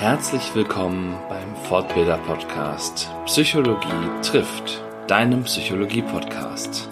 [0.00, 6.88] Herzlich willkommen beim Fortbilder Podcast Psychologie trifft, deinem Psychologie Podcast.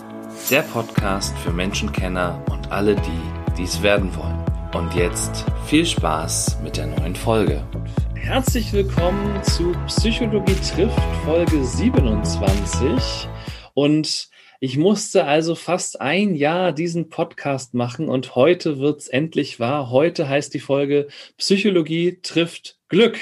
[0.51, 4.45] Der Podcast für Menschenkenner und alle, die dies werden wollen.
[4.75, 7.67] Und jetzt viel Spaß mit der neuen Folge.
[8.15, 13.27] Herzlich willkommen zu Psychologie trifft Folge 27
[13.73, 14.29] und
[14.61, 19.89] ich musste also fast ein Jahr diesen Podcast machen und heute wird's endlich wahr.
[19.89, 23.19] Heute heißt die Folge Psychologie trifft Glück.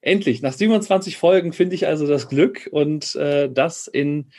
[0.00, 4.30] Endlich, nach 27 Folgen finde ich also das Glück und äh, das in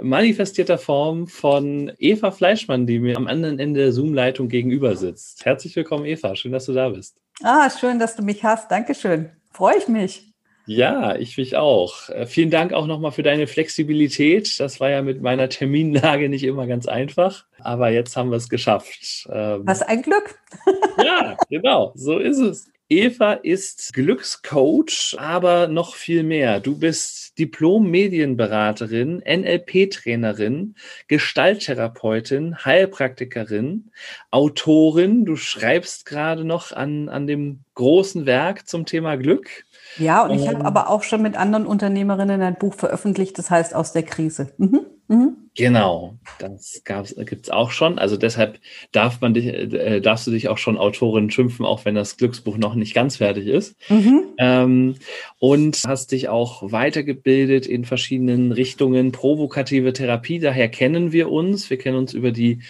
[0.00, 5.44] manifestierter Form von Eva Fleischmann, die mir am anderen Ende der Zoom-Leitung gegenüber sitzt.
[5.44, 6.36] Herzlich willkommen, Eva.
[6.36, 7.20] Schön, dass du da bist.
[7.42, 8.70] Ah, schön, dass du mich hast.
[8.70, 9.30] Dankeschön.
[9.52, 10.28] Freue ich mich.
[10.66, 12.10] Ja, ich mich auch.
[12.10, 14.60] Äh, vielen Dank auch nochmal für deine Flexibilität.
[14.60, 18.50] Das war ja mit meiner Terminlage nicht immer ganz einfach, aber jetzt haben wir es
[18.50, 19.26] geschafft.
[19.32, 20.38] Ähm, Was ein Glück.
[21.04, 22.70] ja, genau, so ist es.
[22.90, 26.58] Eva ist Glückscoach, aber noch viel mehr.
[26.60, 30.74] Du bist Diplom-Medienberaterin, NLP-Trainerin,
[31.06, 33.90] Gestalttherapeutin, Heilpraktikerin,
[34.30, 35.26] Autorin.
[35.26, 39.66] Du schreibst gerade noch an, an dem großen Werk zum Thema Glück.
[39.98, 43.50] Ja, und ich ähm, habe aber auch schon mit anderen Unternehmerinnen ein Buch veröffentlicht, das
[43.50, 44.54] heißt aus der Krise.
[44.56, 44.86] Mhm.
[45.08, 45.36] Mhm.
[45.56, 47.98] Genau, das gibt es auch schon.
[47.98, 48.60] Also deshalb
[48.92, 52.58] darf man dich, äh, darfst du dich auch schon Autorin schimpfen, auch wenn das Glücksbuch
[52.58, 53.74] noch nicht ganz fertig ist.
[53.88, 54.24] Mhm.
[54.38, 54.94] Ähm,
[55.40, 60.38] und hast dich auch weitergebildet in verschiedenen Richtungen, provokative Therapie.
[60.38, 61.70] Daher kennen wir uns.
[61.70, 62.60] Wir kennen uns über die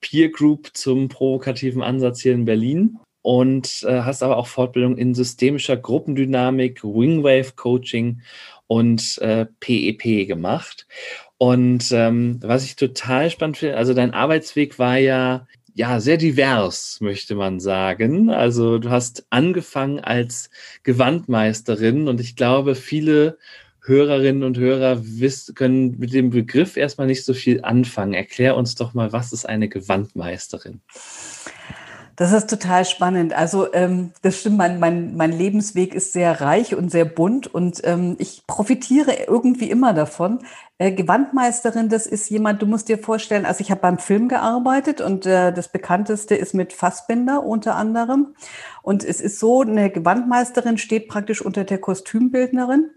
[0.00, 5.14] Peer Group zum provokativen Ansatz hier in Berlin und äh, hast aber auch Fortbildung in
[5.14, 8.20] systemischer Gruppendynamik, Wingwave Coaching
[8.66, 10.86] und äh, PEP e gemacht.
[11.42, 16.98] Und ähm, was ich total spannend finde, also dein Arbeitsweg war ja ja sehr divers,
[17.00, 18.30] möchte man sagen.
[18.30, 20.50] Also du hast angefangen als
[20.84, 23.38] Gewandmeisterin und ich glaube, viele
[23.80, 25.02] Hörerinnen und Hörer
[25.56, 28.14] können mit dem Begriff erstmal nicht so viel anfangen.
[28.14, 30.80] Erklär uns doch mal, was ist eine Gewandmeisterin?
[32.16, 33.32] Das ist total spannend.
[33.32, 37.80] Also ähm, das stimmt, mein, mein, mein Lebensweg ist sehr reich und sehr bunt und
[37.84, 40.40] ähm, ich profitiere irgendwie immer davon.
[40.76, 45.00] Äh, Gewandmeisterin, das ist jemand, du musst dir vorstellen, also ich habe beim Film gearbeitet
[45.00, 48.34] und äh, das bekannteste ist mit Fassbinder unter anderem.
[48.82, 52.90] Und es ist so, eine Gewandmeisterin steht praktisch unter der Kostümbildnerin.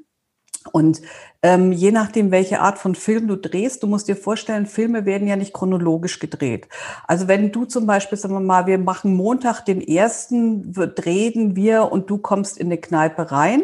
[0.72, 1.02] Und
[1.44, 5.28] ähm, je nachdem, welche Art von Film du drehst, du musst dir vorstellen, Filme werden
[5.28, 6.68] ja nicht chronologisch gedreht.
[7.08, 11.92] Also wenn du zum Beispiel, sagen wir mal, wir machen Montag den ersten, drehen wir
[11.92, 13.64] und du kommst in eine Kneipe rein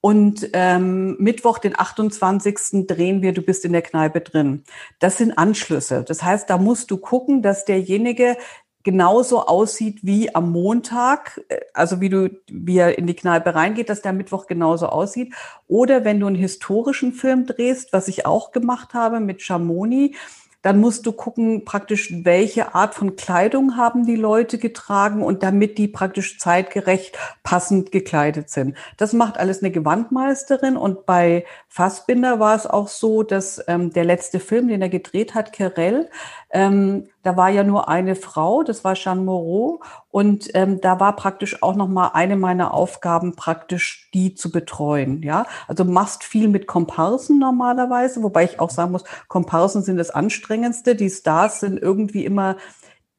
[0.00, 2.86] und ähm, Mittwoch, den 28.
[2.86, 4.64] drehen wir, du bist in der Kneipe drin.
[4.98, 6.04] Das sind Anschlüsse.
[6.04, 8.36] Das heißt, da musst du gucken, dass derjenige
[8.82, 13.88] genauso aussieht wie am Montag, äh, also wie du, wie er in die Kneipe reingeht,
[13.88, 15.34] dass der Mittwoch genauso aussieht.
[15.68, 20.14] Oder wenn du einen historischen Film drehst, was ich auch gemacht habe mit Chamoni,
[20.62, 25.78] dann musst du gucken, praktisch, welche Art von Kleidung haben die Leute getragen und damit
[25.78, 28.76] die praktisch zeitgerecht passend gekleidet sind.
[28.98, 34.04] Das macht alles eine Gewandmeisterin und bei Fassbinder war es auch so, dass ähm, der
[34.04, 36.10] letzte Film, den er gedreht hat, Kerell,
[36.50, 39.80] ähm, da war ja nur eine Frau, das war Jeanne Moreau.
[40.10, 45.22] Und ähm, da war praktisch auch nochmal eine meiner Aufgaben, praktisch die zu betreuen.
[45.22, 50.10] Ja, also machst viel mit Komparsen normalerweise, wobei ich auch sagen muss, Komparsen sind das
[50.10, 50.96] anstrengendste.
[50.96, 52.56] Die Stars sind irgendwie immer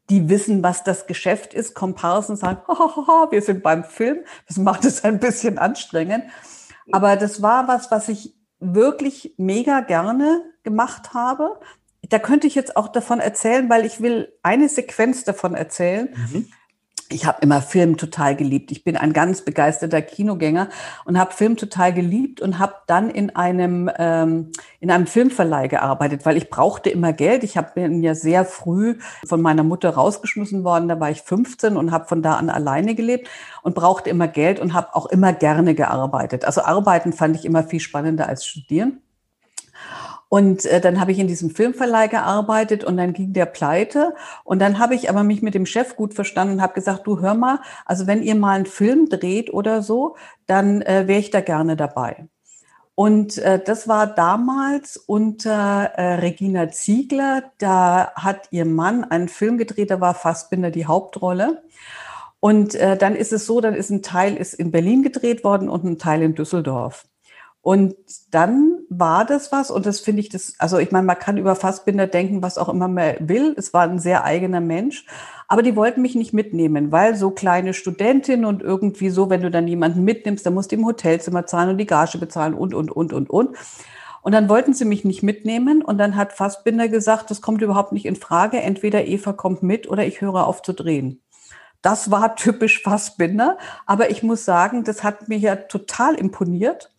[0.10, 1.76] die wissen, was das Geschäft ist.
[1.76, 2.62] Komparsen sagen,
[3.30, 4.20] wir sind beim Film.
[4.48, 6.26] Das macht es ein bisschen anstrengend.
[6.92, 11.60] Aber das war was, was ich wirklich mega gerne gemacht habe,
[12.12, 16.10] da könnte ich jetzt auch davon erzählen, weil ich will eine Sequenz davon erzählen.
[16.14, 16.48] Mhm.
[17.10, 18.72] Ich habe immer Film total geliebt.
[18.72, 20.70] Ich bin ein ganz begeisterter Kinogänger
[21.06, 26.26] und habe Film total geliebt und habe dann in einem ähm, in einem Filmverleih gearbeitet,
[26.26, 27.44] weil ich brauchte immer Geld.
[27.44, 30.88] Ich hab, bin ja sehr früh von meiner Mutter rausgeschmissen worden.
[30.88, 33.30] Da war ich 15 und habe von da an alleine gelebt
[33.62, 36.46] und brauchte immer Geld und habe auch immer gerne gearbeitet.
[36.46, 39.02] Also arbeiten fand ich immer viel spannender als studieren.
[40.34, 44.16] Und äh, dann habe ich in diesem Filmverleih gearbeitet und dann ging der pleite.
[44.46, 47.20] Und dann habe ich aber mich mit dem Chef gut verstanden und habe gesagt, du
[47.20, 50.16] hör mal, also wenn ihr mal einen Film dreht oder so,
[50.48, 52.30] dann äh, wäre ich da gerne dabei.
[52.96, 57.52] Und äh, das war damals unter äh, Regina Ziegler.
[57.58, 61.62] Da hat ihr Mann einen Film gedreht, da war Fassbinder die Hauptrolle.
[62.40, 65.68] Und äh, dann ist es so, dann ist ein Teil ist in Berlin gedreht worden
[65.68, 67.04] und ein Teil in Düsseldorf.
[67.64, 67.96] Und
[68.32, 71.56] dann war das was, und das finde ich das, also ich meine, man kann über
[71.56, 73.54] Fassbinder denken, was auch immer man will.
[73.56, 75.06] Es war ein sehr eigener Mensch.
[75.48, 79.52] Aber die wollten mich nicht mitnehmen, weil so kleine Studentin und irgendwie so, wenn du
[79.52, 82.90] dann jemanden mitnimmst, dann musst du im Hotelzimmer zahlen und die Gage bezahlen und, und,
[82.90, 83.58] und, und, und.
[84.24, 87.92] Und dann wollten sie mich nicht mitnehmen und dann hat Fassbinder gesagt, das kommt überhaupt
[87.92, 88.62] nicht in Frage.
[88.62, 91.22] Entweder Eva kommt mit oder ich höre auf zu drehen.
[91.82, 96.92] Das war typisch Fassbinder, aber ich muss sagen, das hat mir ja total imponiert.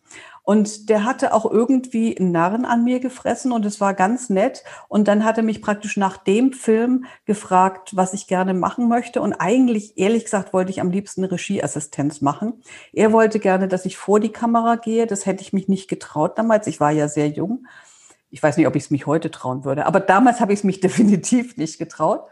[0.45, 4.63] Und der hatte auch irgendwie einen Narren an mir gefressen und es war ganz nett.
[4.89, 9.21] Und dann hat er mich praktisch nach dem Film gefragt, was ich gerne machen möchte.
[9.21, 12.61] Und eigentlich, ehrlich gesagt, wollte ich am liebsten eine Regieassistenz machen.
[12.91, 15.07] Er wollte gerne, dass ich vor die Kamera gehe.
[15.07, 16.67] Das hätte ich mich nicht getraut damals.
[16.67, 17.65] Ich war ja sehr jung.
[18.29, 20.63] Ich weiß nicht, ob ich es mich heute trauen würde, aber damals habe ich es
[20.65, 22.27] mich definitiv nicht getraut.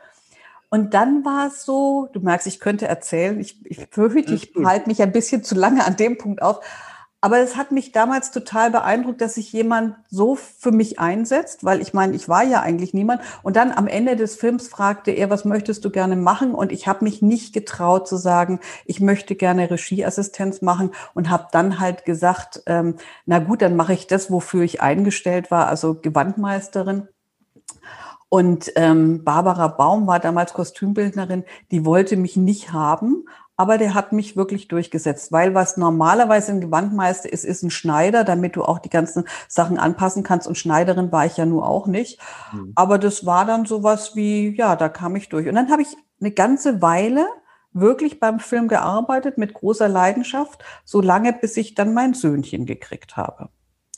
[0.70, 4.90] Und dann war es so, du merkst, ich könnte erzählen, ich, ich fürchte, ich halte
[4.90, 6.62] mich ein bisschen zu lange an dem Punkt auf.
[7.24, 11.80] Aber es hat mich damals total beeindruckt, dass sich jemand so für mich einsetzt, weil
[11.80, 13.22] ich meine, ich war ja eigentlich niemand.
[13.44, 16.56] Und dann am Ende des Films fragte er, was möchtest du gerne machen?
[16.56, 21.48] Und ich habe mich nicht getraut zu sagen, ich möchte gerne Regieassistenz machen und habe
[21.52, 22.96] dann halt gesagt, ähm,
[23.28, 27.08] na gut, dann mache ich das, wofür ich eingestellt war, also Gewandmeisterin.
[28.30, 33.26] Und ähm, Barbara Baum war damals Kostümbildnerin, die wollte mich nicht haben,
[33.62, 38.24] aber der hat mich wirklich durchgesetzt, weil was normalerweise ein Gewandmeister ist, ist ein Schneider,
[38.24, 40.48] damit du auch die ganzen Sachen anpassen kannst.
[40.48, 42.20] Und Schneiderin war ich ja nur auch nicht.
[42.52, 42.72] Mhm.
[42.74, 45.48] Aber das war dann sowas wie, ja, da kam ich durch.
[45.48, 47.28] Und dann habe ich eine ganze Weile
[47.72, 53.16] wirklich beim Film gearbeitet mit großer Leidenschaft, so lange, bis ich dann mein Söhnchen gekriegt
[53.16, 53.50] habe.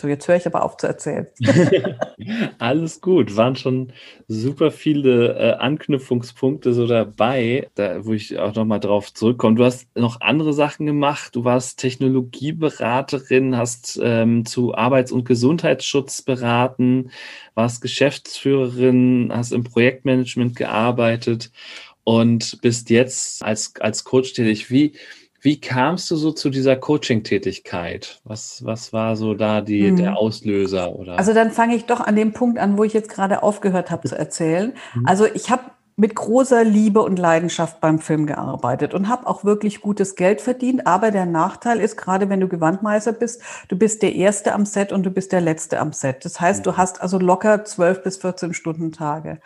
[0.02, 1.28] So, jetzt höre ich aber auf zu erzählen.
[2.58, 3.94] Alles gut, waren schon
[4.28, 9.56] super viele äh, Anknüpfungspunkte so dabei, da, wo ich auch nochmal drauf zurückkomme.
[9.56, 11.36] Du hast noch andere Sachen gemacht.
[11.36, 17.12] Du warst Technologieberaterin, hast ähm, zu Arbeits- und Gesundheitsschutz beraten,
[17.54, 21.52] warst Geschäftsführerin, hast im Projektmanagement gearbeitet
[22.04, 24.70] und bist jetzt als, als Coach tätig.
[24.72, 24.94] Wie,
[25.44, 28.22] wie kamst du so zu dieser Coaching-Tätigkeit?
[28.24, 29.98] Was, was war so da die, hm.
[29.98, 30.96] der Auslöser?
[30.96, 31.20] Oder?
[31.20, 34.08] Also dann fange ich doch an dem Punkt an, wo ich jetzt gerade aufgehört habe
[34.08, 34.74] zu erzählen.
[34.96, 35.06] Mhm.
[35.06, 35.64] Also ich habe
[35.96, 40.88] mit großer Liebe und Leidenschaft beim Film gearbeitet und habe auch wirklich gutes Geld verdient.
[40.88, 44.94] Aber der Nachteil ist, gerade wenn du Gewandmeister bist, du bist der Erste am Set
[44.94, 46.24] und du bist der Letzte am Set.
[46.24, 46.78] Das heißt, du mhm.
[46.78, 49.40] hast also locker zwölf bis 14 Stunden Tage.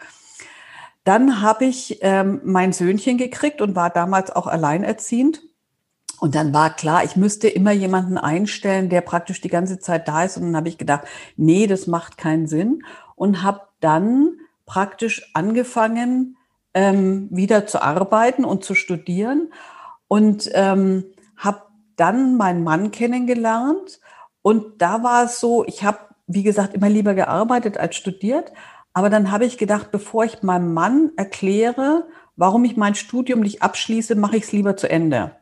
[1.03, 5.41] Dann habe ich ähm, mein Söhnchen gekriegt und war damals auch alleinerziehend.
[6.19, 10.23] Und dann war klar, ich müsste immer jemanden einstellen, der praktisch die ganze Zeit da
[10.23, 10.37] ist.
[10.37, 11.03] Und dann habe ich gedacht,
[11.35, 12.83] nee, das macht keinen Sinn.
[13.15, 14.31] Und habe dann
[14.65, 16.37] praktisch angefangen,
[16.73, 19.51] ähm, wieder zu arbeiten und zu studieren.
[20.07, 21.05] Und ähm,
[21.37, 21.61] habe
[21.97, 23.99] dann meinen Mann kennengelernt.
[24.41, 28.51] Und da war es so, ich habe, wie gesagt, immer lieber gearbeitet als studiert.
[28.91, 33.61] Aber dann habe ich gedacht, bevor ich meinem Mann erkläre, warum ich mein Studium nicht
[33.61, 35.35] abschließe, mache ich es lieber zu Ende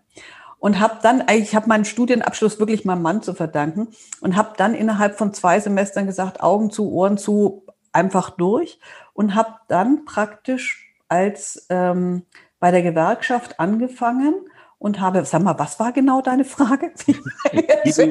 [0.65, 3.89] und habe dann, ich habe meinen Studienabschluss wirklich meinem Mann zu verdanken
[4.21, 8.79] und habe dann innerhalb von zwei Semestern gesagt, Augen zu, Ohren zu, einfach durch
[9.13, 12.23] und habe dann praktisch als ähm,
[12.59, 14.33] bei der Gewerkschaft angefangen
[14.79, 16.91] und habe, sag mal, was war genau deine Frage?
[17.05, 18.07] wie, du,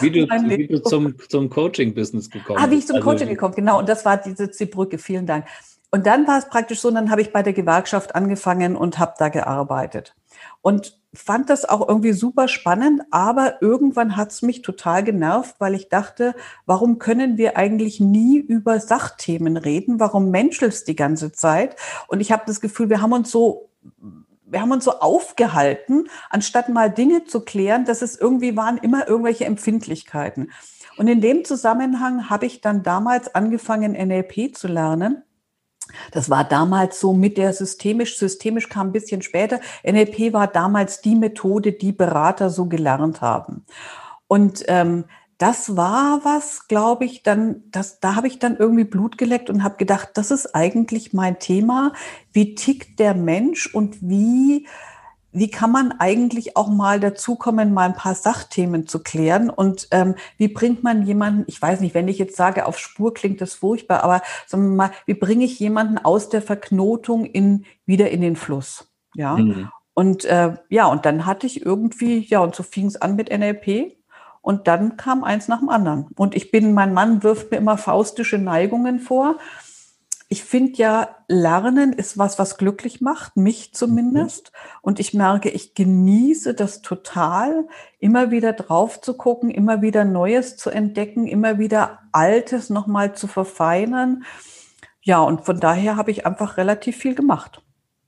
[0.00, 2.68] wie, du, wie du, zum, zum Coaching-Business gekommen bist.
[2.68, 3.80] Ah, wie ich zum also, Coaching gekommen, genau.
[3.80, 4.98] Und das war diese die Brücke.
[4.98, 5.46] Vielen Dank.
[5.90, 9.14] Und dann war es praktisch so, dann habe ich bei der Gewerkschaft angefangen und habe
[9.18, 10.14] da gearbeitet.
[10.60, 15.74] Und fand das auch irgendwie super spannend, aber irgendwann hat es mich total genervt, weil
[15.74, 16.34] ich dachte,
[16.66, 20.00] warum können wir eigentlich nie über Sachthemen reden?
[20.00, 21.76] Warum menschelst die ganze Zeit?
[22.08, 23.70] Und ich habe das Gefühl, wir haben uns so
[24.50, 29.06] wir haben uns so aufgehalten, anstatt mal Dinge zu klären, dass es irgendwie waren immer
[29.06, 30.50] irgendwelche Empfindlichkeiten.
[30.96, 35.22] Und in dem Zusammenhang habe ich dann damals angefangen, NLP zu lernen
[36.12, 39.60] das war damals so mit der systemisch, systemisch kam ein bisschen später.
[39.84, 43.64] NLP war damals die Methode, die Berater so gelernt haben.
[44.26, 45.04] Und ähm,
[45.38, 49.62] das war was, glaube ich, dann, das, da habe ich dann irgendwie Blut geleckt und
[49.62, 51.92] habe gedacht, das ist eigentlich mein Thema.
[52.32, 54.66] Wie tickt der Mensch und wie
[55.38, 59.50] wie kann man eigentlich auch mal dazukommen, mal ein paar Sachthemen zu klären?
[59.50, 63.14] Und ähm, wie bringt man jemanden, ich weiß nicht, wenn ich jetzt sage, auf Spur
[63.14, 67.64] klingt das furchtbar, aber sagen wir mal, wie bringe ich jemanden aus der Verknotung in,
[67.86, 68.92] wieder in den Fluss?
[69.14, 69.36] Ja.
[69.36, 69.70] Mhm.
[69.94, 73.36] Und äh, ja, und dann hatte ich irgendwie, ja, und so fing es an mit
[73.36, 73.96] NLP.
[74.40, 76.06] Und dann kam eins nach dem anderen.
[76.16, 79.36] Und ich bin, mein Mann wirft mir immer faustische Neigungen vor
[80.30, 84.52] ich finde ja, Lernen ist was, was glücklich macht, mich zumindest.
[84.52, 84.78] Mhm.
[84.82, 87.66] Und ich merke, ich genieße das total,
[87.98, 93.26] immer wieder drauf zu gucken, immer wieder Neues zu entdecken, immer wieder Altes nochmal zu
[93.26, 94.24] verfeinern.
[95.00, 97.62] Ja, und von daher habe ich einfach relativ viel gemacht.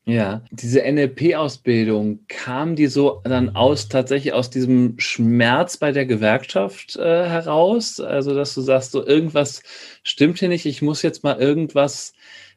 [0.07, 6.97] Ja, diese NLP-Ausbildung, kam die so dann aus tatsächlich aus diesem Schmerz bei der Gewerkschaft
[6.97, 8.01] äh, heraus?
[8.01, 9.63] Also, dass du sagst, so irgendwas
[10.03, 12.15] stimmt hier nicht, ich muss jetzt mal irgendwas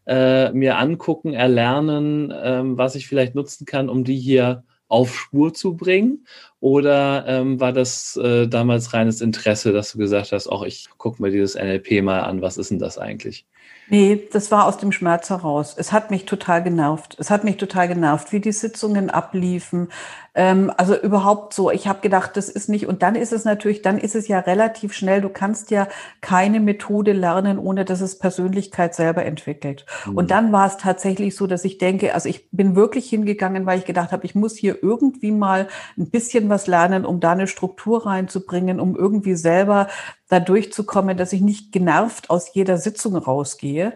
[0.07, 5.53] äh, mir angucken, erlernen, ähm, was ich vielleicht nutzen kann, um die hier auf Spur
[5.53, 6.25] zu bringen?
[6.59, 11.21] Oder ähm, war das äh, damals reines Interesse, dass du gesagt hast, auch ich gucke
[11.21, 13.45] mir dieses NLP mal an, was ist denn das eigentlich?
[13.89, 15.75] Nee, das war aus dem Schmerz heraus.
[15.77, 17.17] Es hat mich total genervt.
[17.19, 19.89] Es hat mich total genervt, wie die Sitzungen abliefen.
[20.35, 21.69] Ähm, also überhaupt so.
[21.69, 22.87] Ich habe gedacht, das ist nicht.
[22.87, 25.21] Und dann ist es natürlich, dann ist es ja relativ schnell.
[25.21, 25.87] Du kannst ja
[26.21, 29.85] keine Methode lernen, ohne dass es Persönlichkeit selber entwickelt.
[30.05, 30.17] Mhm.
[30.17, 33.79] Und dann war es tatsächlich so, dass ich denke, also ich bin wirklich hingegangen, weil
[33.79, 37.47] ich gedacht habe, ich muss hier irgendwie mal ein bisschen was lernen, um da eine
[37.47, 39.87] Struktur reinzubringen, um irgendwie selber
[40.29, 43.93] da durchzukommen, dass ich nicht genervt aus jeder Sitzung rausgehe,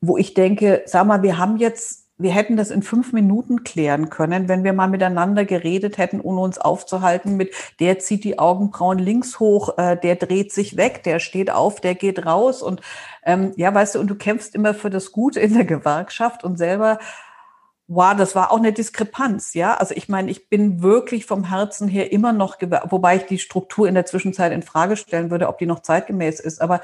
[0.00, 4.08] wo ich denke, sag mal, wir haben jetzt wir hätten das in fünf Minuten klären
[4.08, 8.98] können, wenn wir mal miteinander geredet hätten, ohne uns aufzuhalten mit, der zieht die Augenbrauen
[8.98, 12.62] links hoch, äh, der dreht sich weg, der steht auf, der geht raus.
[12.62, 12.80] Und
[13.24, 16.56] ähm, ja, weißt du, und du kämpfst immer für das Gute in der Gewerkschaft und
[16.56, 16.98] selber
[17.88, 19.74] Wow, das war auch eine Diskrepanz, ja.
[19.74, 23.86] Also ich meine, ich bin wirklich vom Herzen her immer noch, wobei ich die Struktur
[23.86, 26.60] in der Zwischenzeit in Frage stellen würde, ob die noch zeitgemäß ist.
[26.60, 26.80] Aber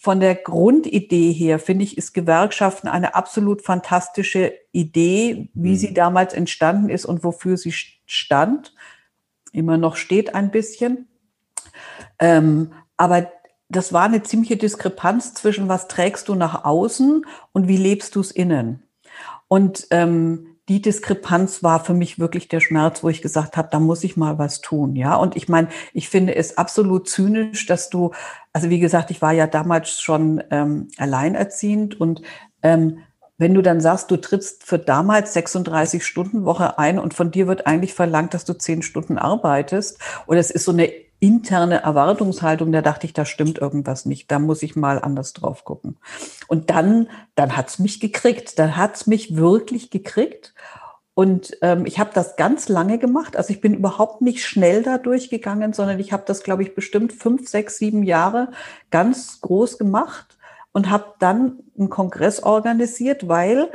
[0.00, 5.76] von der Grundidee her finde ich, ist Gewerkschaften eine absolut fantastische Idee, wie mhm.
[5.76, 7.74] sie damals entstanden ist und wofür sie
[8.06, 8.74] stand.
[9.52, 11.08] Immer noch steht ein bisschen.
[12.20, 13.32] Ähm, aber
[13.68, 18.20] das war eine ziemliche Diskrepanz zwischen was trägst du nach außen und wie lebst du
[18.20, 18.84] es innen.
[19.48, 23.80] Und ähm, die Diskrepanz war für mich wirklich der Schmerz, wo ich gesagt habe, da
[23.80, 25.16] muss ich mal was tun, ja.
[25.16, 28.12] Und ich meine, ich finde es absolut zynisch, dass du,
[28.52, 32.22] also wie gesagt, ich war ja damals schon ähm, alleinerziehend und
[32.62, 32.98] ähm,
[33.38, 37.46] wenn du dann sagst, du trittst für damals 36 Stunden Woche ein und von dir
[37.46, 42.70] wird eigentlich verlangt, dass du zehn Stunden arbeitest, oder es ist so eine interne Erwartungshaltung,
[42.72, 45.98] da dachte ich, da stimmt irgendwas nicht, da muss ich mal anders drauf gucken.
[46.46, 50.54] Und dann, dann hat's mich gekriegt, dann hat's mich wirklich gekriegt.
[51.14, 53.36] Und ähm, ich habe das ganz lange gemacht.
[53.36, 57.12] Also ich bin überhaupt nicht schnell da durchgegangen, sondern ich habe das, glaube ich, bestimmt
[57.12, 58.52] fünf, sechs, sieben Jahre
[58.92, 60.38] ganz groß gemacht
[60.70, 63.68] und habe dann einen Kongress organisiert, weil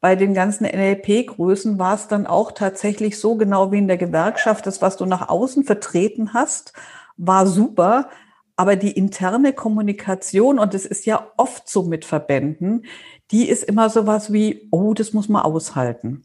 [0.00, 4.66] bei den ganzen NLP-Größen war es dann auch tatsächlich so, genau wie in der Gewerkschaft,
[4.66, 6.72] das, was du nach außen vertreten hast,
[7.16, 8.10] war super.
[8.56, 12.86] Aber die interne Kommunikation, und das ist ja oft so mit Verbänden,
[13.30, 16.22] die ist immer so was wie, oh, das muss man aushalten.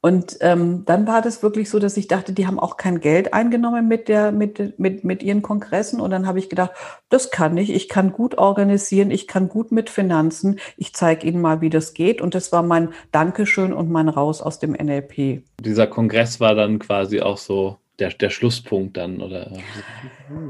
[0.00, 3.34] Und ähm, dann war das wirklich so, dass ich dachte, die haben auch kein Geld
[3.34, 6.00] eingenommen mit, der, mit, mit, mit ihren Kongressen.
[6.00, 6.70] Und dann habe ich gedacht,
[7.08, 7.70] das kann ich.
[7.70, 10.60] Ich kann gut organisieren, ich kann gut mit Finanzen.
[10.76, 12.20] Ich zeige Ihnen mal, wie das geht.
[12.20, 15.42] Und das war mein Dankeschön und mein Raus aus dem NLP.
[15.60, 19.50] Dieser Kongress war dann quasi auch so der, der Schlusspunkt dann, oder?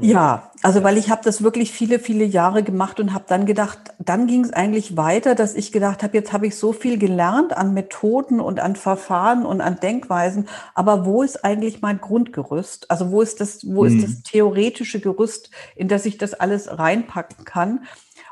[0.01, 3.79] Ja, also weil ich habe das wirklich viele, viele Jahre gemacht und habe dann gedacht,
[3.97, 7.57] dann ging es eigentlich weiter, dass ich gedacht habe, jetzt habe ich so viel gelernt
[7.57, 12.91] an Methoden und an Verfahren und an Denkweisen, aber wo ist eigentlich mein Grundgerüst?
[12.91, 13.97] Also wo ist das, wo mhm.
[13.97, 17.85] ist das theoretische Gerüst, in das ich das alles reinpacken kann?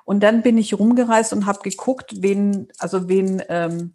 [0.06, 3.94] Und dann bin ich rumgereist und habe geguckt, wen, also wen ähm,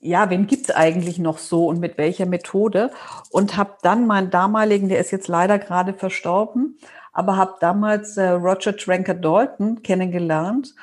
[0.00, 2.90] ja, wen gibt's eigentlich noch so und mit welcher Methode?
[3.30, 6.78] Und habe dann meinen damaligen, der ist jetzt leider gerade verstorben,
[7.12, 10.74] aber habe damals äh, Roger Tranker Dalton kennengelernt.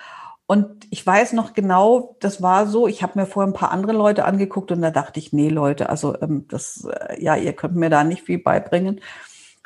[0.46, 3.94] Und ich weiß noch genau, das war so, ich habe mir vorher ein paar andere
[3.94, 7.76] Leute angeguckt und da dachte ich, nee, Leute, also ähm, das, äh, ja, ihr könnt
[7.76, 9.00] mir da nicht viel beibringen.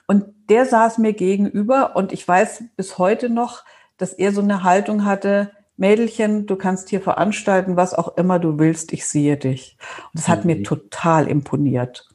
[0.07, 3.63] Und der saß mir gegenüber und ich weiß bis heute noch,
[3.97, 8.59] dass er so eine Haltung hatte, Mädelchen, du kannst hier veranstalten, was auch immer du
[8.59, 9.77] willst, ich sehe dich.
[10.05, 10.47] Und das hat mhm.
[10.47, 12.09] mir total imponiert.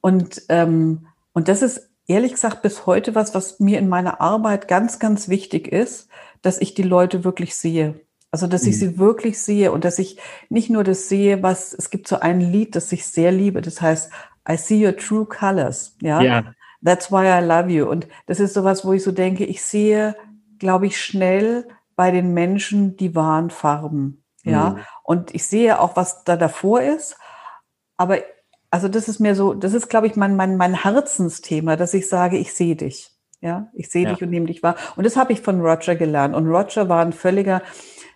[0.00, 4.66] Und, ähm, und das ist ehrlich gesagt bis heute was, was mir in meiner Arbeit
[4.66, 6.08] ganz, ganz wichtig ist,
[6.42, 8.00] dass ich die Leute wirklich sehe.
[8.32, 8.78] Also, dass ich mhm.
[8.78, 10.18] sie wirklich sehe und dass ich
[10.48, 13.80] nicht nur das sehe, was, es gibt so ein Lied, das ich sehr liebe, das
[13.80, 14.10] heißt,
[14.48, 15.96] I see your true colors.
[16.00, 16.20] Ja.
[16.20, 16.54] ja.
[16.84, 17.88] That's why I love you.
[17.88, 20.16] Und das ist sowas, wo ich so denke, ich sehe,
[20.58, 21.66] glaube ich, schnell,
[22.00, 24.24] bei den Menschen die wahren Farben.
[24.42, 24.78] Ja, mhm.
[25.02, 27.18] und ich sehe auch, was da davor ist.
[27.98, 28.16] Aber
[28.70, 32.08] also das ist mir so, das ist, glaube ich, mein, mein, mein Herzensthema, dass ich
[32.08, 33.10] sage, ich sehe dich.
[33.42, 34.14] Ja, ich sehe ja.
[34.14, 34.76] dich und nehme dich wahr.
[34.96, 36.34] Und das habe ich von Roger gelernt.
[36.34, 37.60] Und Roger war ein völliger,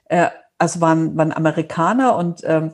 [0.07, 2.73] äh, also war ein, war ein Amerikaner und ähm,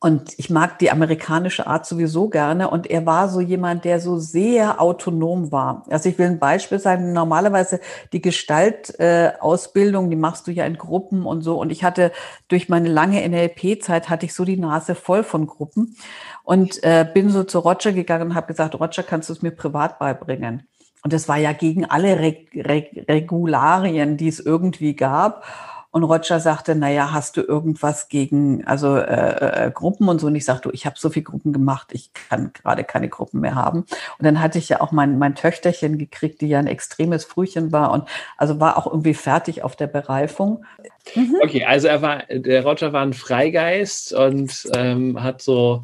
[0.00, 2.70] Und ich mag die amerikanische Art sowieso gerne.
[2.70, 5.84] Und er war so jemand, der so sehr autonom war.
[5.90, 7.12] Also ich will ein Beispiel sagen.
[7.12, 7.80] Normalerweise
[8.12, 11.58] die Gestaltausbildung, äh, die machst du ja in Gruppen und so.
[11.60, 12.12] Und ich hatte
[12.46, 15.96] durch meine lange NLP-Zeit hatte ich so die Nase voll von Gruppen
[16.44, 19.50] und äh, bin so zu Roger gegangen und habe gesagt, Roger, kannst du es mir
[19.50, 20.68] privat beibringen?
[21.02, 25.44] Und das war ja gegen alle Reg Reg Regularien, die es irgendwie gab.
[25.90, 30.26] Und Roger sagte, naja, hast du irgendwas gegen also äh, äh, Gruppen und so?
[30.26, 33.54] Und ich sagte, ich habe so viele Gruppen gemacht, ich kann gerade keine Gruppen mehr
[33.54, 33.80] haben.
[33.80, 37.72] Und dann hatte ich ja auch mein, mein Töchterchen gekriegt, die ja ein extremes Frühchen
[37.72, 38.04] war und
[38.36, 40.64] also war auch irgendwie fertig auf der Bereifung.
[41.14, 41.36] Mhm.
[41.42, 45.80] Okay, also er war, der Roger war ein Freigeist und ähm, hat so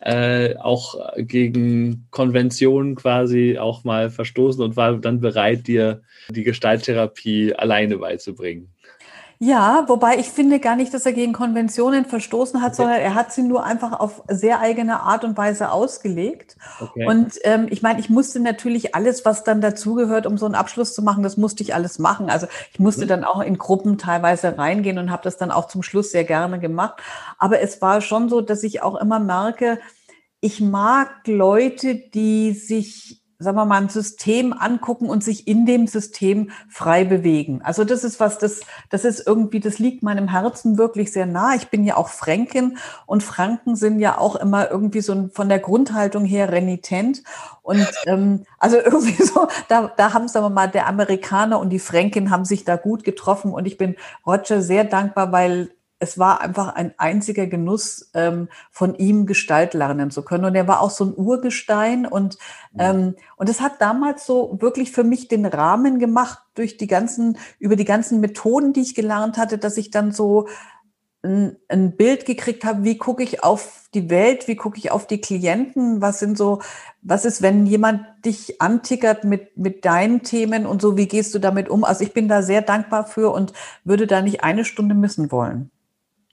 [0.00, 7.54] äh, auch gegen Konventionen quasi auch mal verstoßen und war dann bereit, dir die Gestalttherapie
[7.54, 8.68] alleine beizubringen.
[9.40, 12.82] Ja, wobei ich finde gar nicht, dass er gegen Konventionen verstoßen hat, okay.
[12.82, 16.56] sondern er hat sie nur einfach auf sehr eigene Art und Weise ausgelegt.
[16.80, 17.06] Okay.
[17.06, 20.92] Und ähm, ich meine, ich musste natürlich alles, was dann dazugehört, um so einen Abschluss
[20.92, 22.30] zu machen, das musste ich alles machen.
[22.30, 23.08] Also ich musste mhm.
[23.08, 26.58] dann auch in Gruppen teilweise reingehen und habe das dann auch zum Schluss sehr gerne
[26.58, 27.00] gemacht.
[27.38, 29.78] Aber es war schon so, dass ich auch immer merke,
[30.40, 35.86] ich mag Leute, die sich sagen wir mal, ein System angucken und sich in dem
[35.86, 37.60] System frei bewegen.
[37.62, 41.54] Also das ist was, das, das ist irgendwie, das liegt meinem Herzen wirklich sehr nah.
[41.54, 45.48] Ich bin ja auch Fränkin und Franken sind ja auch immer irgendwie so ein, von
[45.48, 47.22] der Grundhaltung her renitent.
[47.62, 51.78] Und ähm, also irgendwie so, da, da haben, sagen wir mal, der Amerikaner und die
[51.78, 53.94] Fränkin haben sich da gut getroffen und ich bin
[54.26, 60.10] Roger sehr dankbar, weil es war einfach ein einziger Genuss, ähm, von ihm Gestalt lernen
[60.10, 60.44] zu können.
[60.44, 62.38] Und er war auch so ein Urgestein und,
[62.78, 67.36] ähm, und es hat damals so wirklich für mich den Rahmen gemacht durch die ganzen,
[67.58, 70.46] über die ganzen Methoden, die ich gelernt hatte, dass ich dann so
[71.22, 75.06] ein, ein Bild gekriegt habe, wie gucke ich auf die Welt, wie gucke ich auf
[75.08, 76.60] die Klienten, was sind so,
[77.02, 81.40] was ist, wenn jemand dich antickert mit, mit deinen Themen und so, wie gehst du
[81.40, 81.82] damit um?
[81.82, 83.52] Also ich bin da sehr dankbar für und
[83.82, 85.72] würde da nicht eine Stunde missen wollen.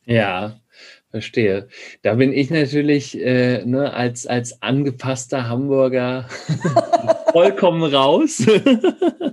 [0.05, 0.59] Ja,
[1.09, 1.67] verstehe.
[2.03, 6.27] Da bin ich natürlich äh, ne, als, als angepasster Hamburger
[7.31, 8.45] vollkommen raus,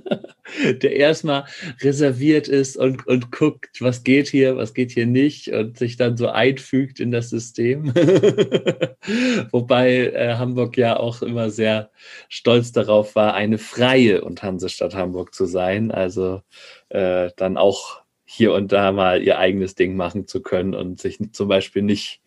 [0.83, 1.45] der erstmal
[1.81, 6.17] reserviert ist und, und guckt, was geht hier, was geht hier nicht und sich dann
[6.17, 7.93] so einfügt in das System.
[9.50, 11.91] Wobei äh, Hamburg ja auch immer sehr
[12.28, 15.91] stolz darauf war, eine freie und Hansestadt Hamburg zu sein.
[15.91, 16.43] Also
[16.89, 18.01] äh, dann auch
[18.34, 22.23] hier und da mal ihr eigenes Ding machen zu können und sich zum Beispiel nicht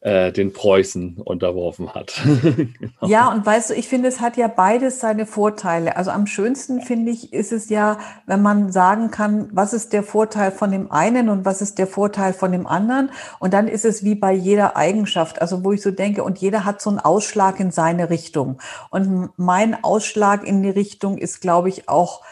[0.00, 2.20] äh, den Preußen unterworfen hat.
[2.42, 3.06] genau.
[3.06, 5.96] Ja, und weißt du, ich finde, es hat ja beides seine Vorteile.
[5.96, 10.02] Also am schönsten finde ich, ist es ja, wenn man sagen kann, was ist der
[10.02, 13.10] Vorteil von dem einen und was ist der Vorteil von dem anderen.
[13.38, 16.66] Und dann ist es wie bei jeder Eigenschaft, also wo ich so denke, und jeder
[16.66, 18.60] hat so einen Ausschlag in seine Richtung.
[18.90, 22.22] Und mein Ausschlag in die Richtung ist, glaube ich, auch,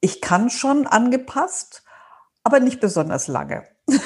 [0.00, 1.82] ich kann schon angepasst
[2.46, 3.64] aber nicht besonders lange.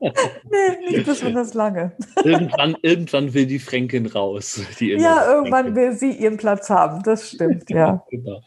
[0.00, 1.92] nee, nicht besonders lange.
[2.24, 4.60] irgendwann, irgendwann will die Fränkin raus.
[4.78, 5.76] Die ja, irgendwann Fränkin.
[5.76, 7.02] will sie ihren Platz haben.
[7.02, 8.04] Das stimmt, ja.
[8.10, 8.42] genau.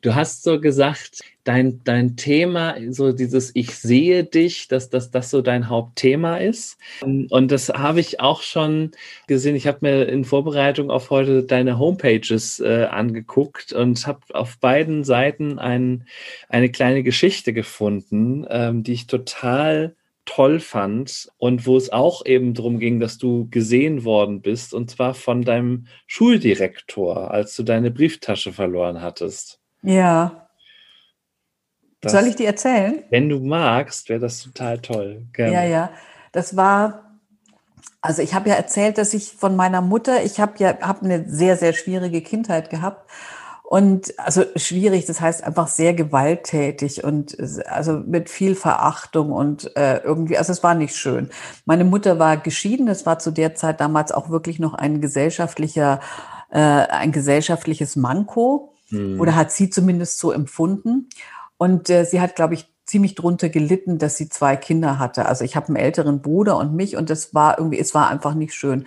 [0.00, 5.30] Du hast so gesagt, dein, dein Thema, so dieses Ich sehe dich, dass das, das
[5.30, 6.78] so dein Hauptthema ist.
[7.00, 8.92] Und das habe ich auch schon
[9.26, 9.56] gesehen.
[9.56, 15.04] Ich habe mir in Vorbereitung auf heute deine Homepages äh, angeguckt und habe auf beiden
[15.04, 16.06] Seiten ein,
[16.48, 22.54] eine kleine Geschichte gefunden, ähm, die ich total toll fand und wo es auch eben
[22.54, 27.90] darum ging, dass du gesehen worden bist und zwar von deinem Schuldirektor, als du deine
[27.90, 29.60] Brieftasche verloren hattest.
[29.82, 30.48] Ja.
[32.00, 33.04] Das, Soll ich die erzählen?
[33.10, 35.26] Wenn du magst, wäre das total toll.
[35.32, 35.54] Gerne.
[35.54, 35.90] Ja, ja.
[36.32, 37.18] Das war,
[38.00, 41.28] also ich habe ja erzählt, dass ich von meiner Mutter, ich habe ja hab eine
[41.28, 43.08] sehr, sehr schwierige Kindheit gehabt.
[43.72, 49.96] Und also schwierig, das heißt einfach sehr gewalttätig und also mit viel Verachtung und äh,
[50.04, 51.30] irgendwie, also es war nicht schön.
[51.64, 56.00] Meine Mutter war geschieden, das war zu der Zeit damals auch wirklich noch ein gesellschaftlicher,
[56.50, 58.74] äh, ein gesellschaftliches Manko.
[58.88, 59.18] Hm.
[59.18, 61.08] Oder hat sie zumindest so empfunden.
[61.56, 65.24] Und äh, sie hat, glaube ich, ziemlich drunter gelitten, dass sie zwei Kinder hatte.
[65.24, 68.34] Also ich habe einen älteren Bruder und mich und das war irgendwie, es war einfach
[68.34, 68.84] nicht schön.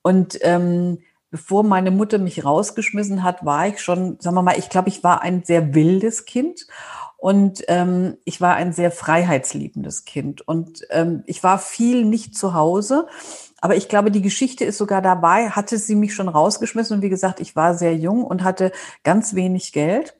[0.00, 1.00] Und ähm,
[1.34, 5.02] bevor meine Mutter mich rausgeschmissen hat, war ich schon, sagen wir mal, ich glaube, ich
[5.02, 6.68] war ein sehr wildes Kind
[7.16, 12.54] und ähm, ich war ein sehr freiheitsliebendes Kind und ähm, ich war viel nicht zu
[12.54, 13.08] Hause.
[13.60, 17.08] Aber ich glaube, die Geschichte ist sogar dabei, hatte sie mich schon rausgeschmissen und wie
[17.08, 18.70] gesagt, ich war sehr jung und hatte
[19.02, 20.14] ganz wenig Geld.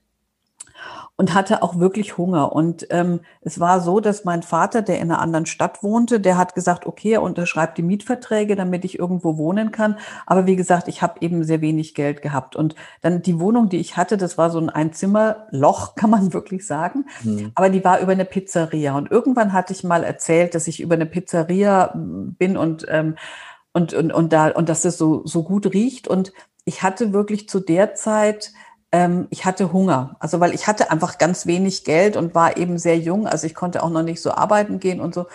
[1.16, 2.52] Und hatte auch wirklich Hunger.
[2.52, 6.36] Und ähm, es war so, dass mein Vater, der in einer anderen Stadt wohnte, der
[6.36, 9.98] hat gesagt, okay, er unterschreibt die Mietverträge, damit ich irgendwo wohnen kann.
[10.26, 12.56] Aber wie gesagt, ich habe eben sehr wenig Geld gehabt.
[12.56, 16.66] Und dann die Wohnung, die ich hatte, das war so ein Einzimmerloch, kann man wirklich
[16.66, 17.06] sagen.
[17.22, 17.52] Mhm.
[17.54, 18.96] Aber die war über eine Pizzeria.
[18.96, 23.14] Und irgendwann hatte ich mal erzählt, dass ich über eine Pizzeria hm, bin und ähm,
[23.76, 26.06] und, und, und da, und dass es so, so gut riecht.
[26.06, 26.32] Und
[26.64, 28.52] ich hatte wirklich zu der Zeit
[28.94, 30.14] ähm, ich hatte Hunger.
[30.20, 33.26] Also weil ich hatte einfach ganz wenig Geld und war eben sehr jung.
[33.26, 35.26] Also ich konnte auch noch nicht so arbeiten gehen und so.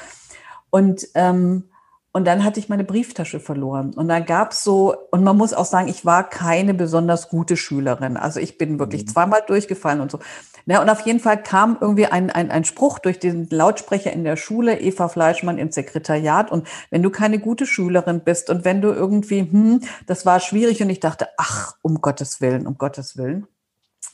[0.70, 1.66] Und ähm,
[2.12, 3.94] und dann hatte ich meine Brieftasche verloren.
[3.94, 7.56] Und dann gab es so, und man muss auch sagen, ich war keine besonders gute
[7.56, 8.18] Schülerin.
[8.18, 9.10] Also ich bin wirklich mhm.
[9.10, 10.20] zweimal durchgefallen und so.
[10.66, 14.24] Ja, und auf jeden Fall kam irgendwie ein, ein, ein Spruch durch den Lautsprecher in
[14.24, 16.52] der Schule, Eva Fleischmann ins Sekretariat.
[16.52, 20.82] Und wenn du keine gute Schülerin bist und wenn du irgendwie, hm, das war schwierig.
[20.82, 23.48] Und ich dachte, ach, um Gottes Willen, um Gottes Willen.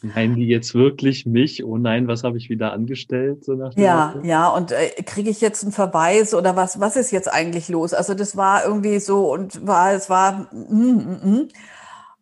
[0.02, 1.64] Meinen die jetzt wirklich mich?
[1.64, 3.44] Oh nein, was habe ich wieder angestellt?
[3.44, 4.28] So nach ja, Motto?
[4.28, 7.94] ja, und äh, kriege ich jetzt einen Verweis oder was, was ist jetzt eigentlich los?
[7.94, 11.48] Also das war irgendwie so und war, es war, mm, mm, mm.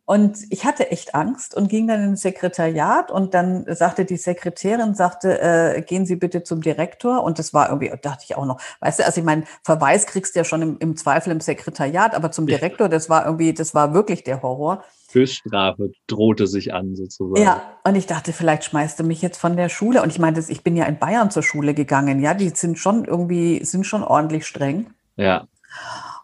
[0.06, 4.96] Und ich hatte echt Angst und ging dann ins Sekretariat und dann sagte die Sekretärin,
[4.96, 7.24] sagte, äh, gehen Sie bitte zum Direktor.
[7.24, 10.36] Und das war irgendwie, dachte ich auch noch, weißt du, also ich meine, Verweis kriegst
[10.36, 13.74] du ja schon im, im Zweifel im Sekretariat, aber zum Direktor, das war irgendwie, das
[13.74, 14.84] war wirklich der Horror.
[15.14, 17.42] Höchststrafe drohte sich an, sozusagen.
[17.42, 20.02] Ja, und ich dachte, vielleicht schmeißt du mich jetzt von der Schule.
[20.02, 22.22] Und ich meine, ich bin ja in Bayern zur Schule gegangen.
[22.22, 24.88] Ja, die sind schon irgendwie, sind schon ordentlich streng.
[25.16, 25.48] Ja.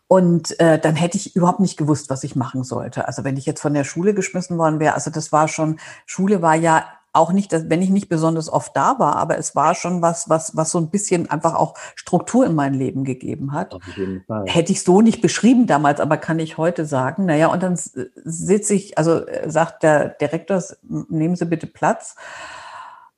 [0.08, 3.08] Und äh, dann hätte ich überhaupt nicht gewusst, was ich machen sollte.
[3.08, 6.42] Also wenn ich jetzt von der Schule geschmissen worden wäre, also das war schon, Schule
[6.42, 9.76] war ja auch nicht, dass, wenn ich nicht besonders oft da war, aber es war
[9.76, 13.74] schon was, was, was so ein bisschen einfach auch Struktur in mein Leben gegeben hat.
[13.74, 14.46] Auf jeden Fall.
[14.48, 17.26] Hätte ich so nicht beschrieben damals, aber kann ich heute sagen.
[17.26, 22.16] Naja, und dann sitze ich, also äh, sagt der Direktor, nehmen Sie bitte Platz.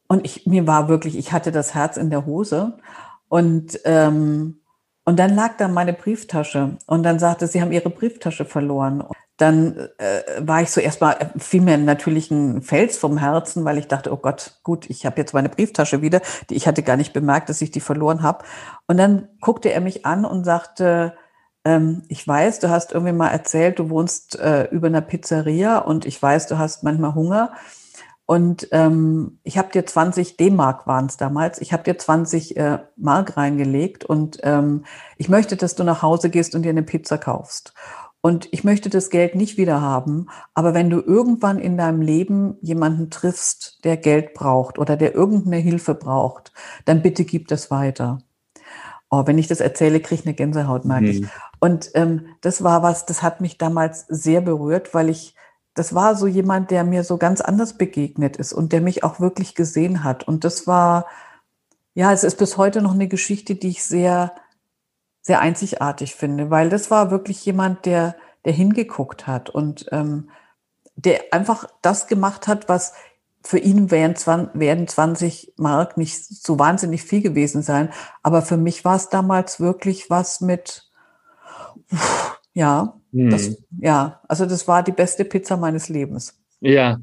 [0.07, 2.77] Und ich, mir war wirklich, ich hatte das Herz in der Hose.
[3.27, 4.61] Und ähm,
[5.03, 9.01] und dann lag da meine Brieftasche und dann sagte, sie haben ihre Brieftasche verloren
[9.41, 13.79] dann äh, war ich so erstmal, äh, fiel mir natürlich ein Fels vom Herzen, weil
[13.79, 16.95] ich dachte, oh Gott, gut, ich habe jetzt meine Brieftasche wieder, die ich hatte gar
[16.95, 18.45] nicht bemerkt, dass ich die verloren habe.
[18.87, 21.15] Und dann guckte er mich an und sagte,
[21.65, 26.05] ähm, ich weiß, du hast irgendwie mal erzählt, du wohnst äh, über einer Pizzeria und
[26.05, 27.53] ich weiß, du hast manchmal Hunger.
[28.27, 31.59] Und ähm, ich habe dir 20 D-Mark waren es damals.
[31.59, 34.85] Ich habe dir 20 äh, Mark reingelegt und ähm,
[35.17, 37.73] ich möchte, dass du nach Hause gehst und dir eine Pizza kaufst.
[38.21, 40.27] Und ich möchte das Geld nicht wieder haben.
[40.53, 45.57] Aber wenn du irgendwann in deinem Leben jemanden triffst, der Geld braucht oder der irgendeine
[45.57, 46.53] Hilfe braucht,
[46.85, 48.19] dann bitte gib das weiter.
[49.09, 51.11] Oh, wenn ich das erzähle, kriege ich eine Gänsehaut, merke mhm.
[51.11, 51.25] ich.
[51.59, 55.35] Und ähm, das war was, das hat mich damals sehr berührt, weil ich,
[55.73, 59.19] das war so jemand, der mir so ganz anders begegnet ist und der mich auch
[59.19, 60.27] wirklich gesehen hat.
[60.27, 61.07] Und das war,
[61.95, 64.31] ja, es ist bis heute noch eine Geschichte, die ich sehr
[65.21, 70.29] sehr einzigartig finde, weil das war wirklich jemand, der, der hingeguckt hat und ähm,
[70.95, 72.93] der einfach das gemacht hat, was
[73.43, 77.89] für ihn wären 20, werden 20 Mark nicht so wahnsinnig viel gewesen sein.
[78.23, 80.89] Aber für mich war es damals wirklich was mit,
[82.53, 83.29] ja, hm.
[83.29, 86.39] das, ja, also das war die beste Pizza meines Lebens.
[86.59, 86.99] Ja,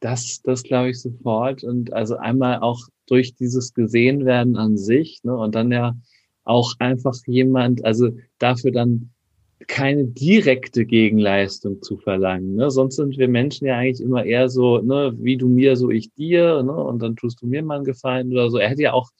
[0.00, 1.64] das, das glaube ich sofort.
[1.64, 5.94] Und also einmal auch durch dieses Gesehenwerden an sich, ne, und dann ja
[6.44, 9.10] auch einfach jemand, also dafür dann
[9.68, 12.56] keine direkte Gegenleistung zu verlangen.
[12.56, 12.70] Ne?
[12.70, 16.12] Sonst sind wir Menschen ja eigentlich immer eher so, ne, wie du mir, so ich
[16.14, 16.72] dir, ne?
[16.72, 18.58] und dann tust du mir mal einen Gefallen oder so.
[18.58, 19.10] Er hätte ja auch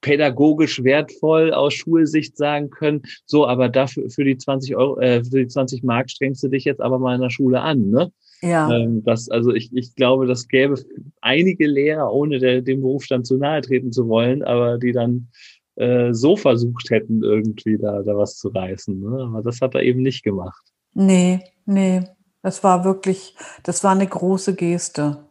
[0.00, 5.38] pädagogisch wertvoll aus Schulsicht sagen können, so, aber dafür für die 20 Euro, äh, für
[5.38, 8.12] die 20 Mark strengst du dich jetzt aber mal in der Schule an, ne?
[8.42, 8.70] Ja.
[8.70, 10.74] Ähm, das, also ich, ich glaube, das gäbe
[11.22, 15.28] einige Lehrer, ohne der, dem Berufsstand zu nahe treten zu wollen, aber die dann
[15.76, 19.00] äh, so versucht hätten, irgendwie da, da was zu reißen.
[19.00, 19.24] Ne?
[19.24, 20.62] Aber das hat er eben nicht gemacht.
[20.92, 22.04] Nee, nee.
[22.42, 25.24] Das war wirklich, das war eine große Geste.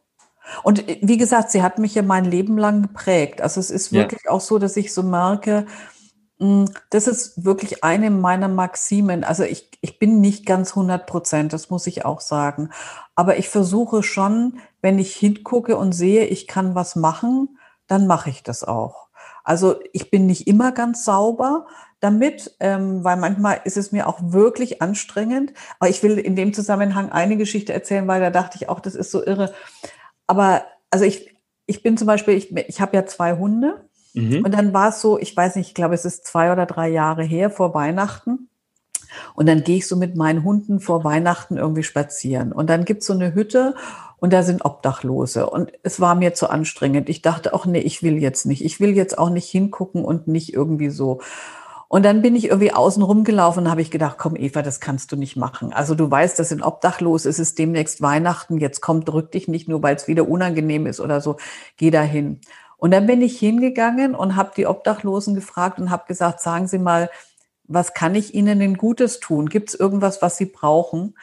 [0.64, 3.42] Und äh, wie gesagt, sie hat mich ja mein Leben lang geprägt.
[3.42, 4.32] Also es ist wirklich ja.
[4.32, 5.66] auch so, dass ich so merke,
[6.40, 9.24] hm, das ist wirklich eine meiner Maximen.
[9.24, 12.70] Also ich, ich bin nicht ganz 100 Prozent, das muss ich auch sagen.
[13.16, 18.30] Aber ich versuche schon, wenn ich hingucke und sehe, ich kann was machen, dann mache
[18.30, 19.10] ich das auch.
[19.44, 21.68] Also ich bin nicht immer ganz sauber
[22.00, 25.54] damit, ähm, weil manchmal ist es mir auch wirklich anstrengend.
[25.80, 28.96] Aber ich will in dem Zusammenhang eine Geschichte erzählen, weil da dachte ich auch, das
[28.96, 29.54] ist so irre.
[30.28, 33.90] Aber also ich, ich bin zum Beispiel, ich, ich habe ja zwei Hunde.
[34.14, 34.44] Mhm.
[34.46, 36.90] Und dann war es so, ich weiß nicht, ich glaube, es ist zwei oder drei
[36.90, 38.50] Jahre her vor Weihnachten.
[39.36, 42.52] Und dann gehe ich so mit meinen Hunden vor Weihnachten irgendwie spazieren.
[42.52, 43.76] Und dann gibt es so eine Hütte
[44.18, 45.50] und da sind Obdachlose.
[45.50, 47.10] Und es war mir zu anstrengend.
[47.10, 48.64] Ich dachte auch, nee, ich will jetzt nicht.
[48.64, 51.20] Ich will jetzt auch nicht hingucken und nicht irgendwie so.
[51.94, 55.12] Und dann bin ich irgendwie außen rumgelaufen und habe ich gedacht, komm Eva, das kannst
[55.12, 55.74] du nicht machen.
[55.74, 59.70] Also du weißt, das sind obdachlos, es ist demnächst Weihnachten, jetzt kommt, drück dich nicht
[59.70, 61.38] nur, weil es wieder unangenehm ist oder so,
[61.78, 62.40] geh da hin.
[62.78, 66.80] Und dann bin ich hingegangen und habe die Obdachlosen gefragt und habe gesagt, sagen Sie
[66.80, 67.12] mal,
[67.66, 69.50] was kann ich Ihnen denn Gutes tun?
[69.50, 71.16] Gibt es irgendwas, was Sie brauchen?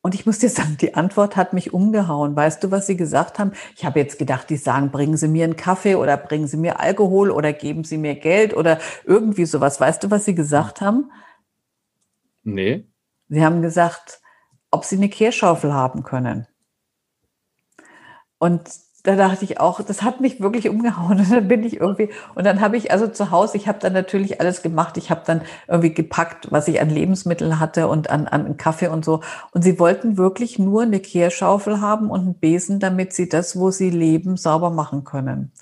[0.00, 2.34] Und ich muss dir sagen, die Antwort hat mich umgehauen.
[2.36, 3.52] Weißt du, was sie gesagt haben?
[3.76, 6.80] Ich habe jetzt gedacht, die sagen, bringen Sie mir einen Kaffee oder bringen Sie mir
[6.80, 9.80] Alkohol oder geben Sie mir Geld oder irgendwie sowas.
[9.80, 11.10] Weißt du, was sie gesagt haben?
[12.42, 12.86] Nee.
[13.28, 14.20] Sie haben gesagt,
[14.70, 16.46] ob Sie eine Kehrschaufel haben können.
[18.38, 18.70] Und
[19.08, 21.18] da dachte ich auch, das hat mich wirklich umgehauen.
[21.20, 23.94] Und dann bin ich irgendwie, und dann habe ich also zu Hause, ich habe dann
[23.94, 24.98] natürlich alles gemacht.
[24.98, 29.06] Ich habe dann irgendwie gepackt, was ich an Lebensmitteln hatte und an, an Kaffee und
[29.06, 29.20] so.
[29.52, 33.70] Und sie wollten wirklich nur eine Kehrschaufel haben und einen Besen, damit sie das, wo
[33.70, 35.52] sie leben, sauber machen können.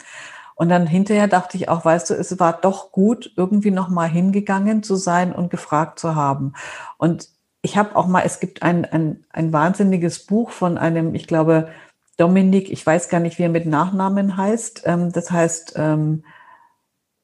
[0.57, 4.83] Und dann hinterher dachte ich auch, weißt du, es war doch gut, irgendwie nochmal hingegangen
[4.83, 6.55] zu sein und gefragt zu haben.
[6.99, 7.29] Und
[7.63, 11.69] ich habe auch mal, es gibt ein, ein, ein wahnsinniges Buch von einem, ich glaube,
[12.17, 14.83] Dominik, ich weiß gar nicht, wie er mit Nachnamen heißt.
[14.87, 16.25] Ähm, das heißt ähm,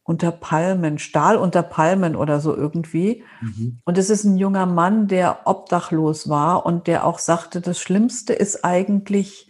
[0.04, 3.24] unter Palmen, Stahl unter Palmen oder so irgendwie.
[3.40, 3.78] Mhm.
[3.84, 8.32] Und es ist ein junger Mann, der obdachlos war und der auch sagte, das Schlimmste
[8.32, 9.48] ist eigentlich,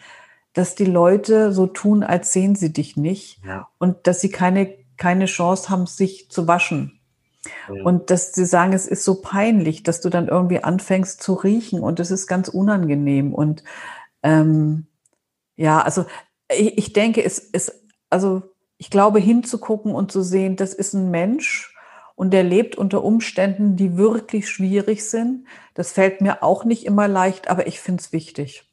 [0.53, 3.69] dass die Leute so tun, als sehen sie dich nicht ja.
[3.79, 7.01] und dass sie keine, keine Chance haben, sich zu waschen.
[7.73, 7.83] Ja.
[7.83, 11.81] Und dass sie sagen, es ist so peinlich, dass du dann irgendwie anfängst zu riechen
[11.81, 13.33] und es ist ganz unangenehm.
[13.33, 13.65] Und
[14.23, 14.87] ähm,
[15.57, 16.05] ja, also
[16.51, 18.43] ich, ich denke, es ist, also
[18.79, 21.75] ich glaube, hinzugucken und zu sehen, das ist ein Mensch
[22.15, 25.47] und der lebt unter Umständen, die wirklich schwierig sind.
[25.75, 28.69] Das fällt mir auch nicht immer leicht, aber ich finde es wichtig.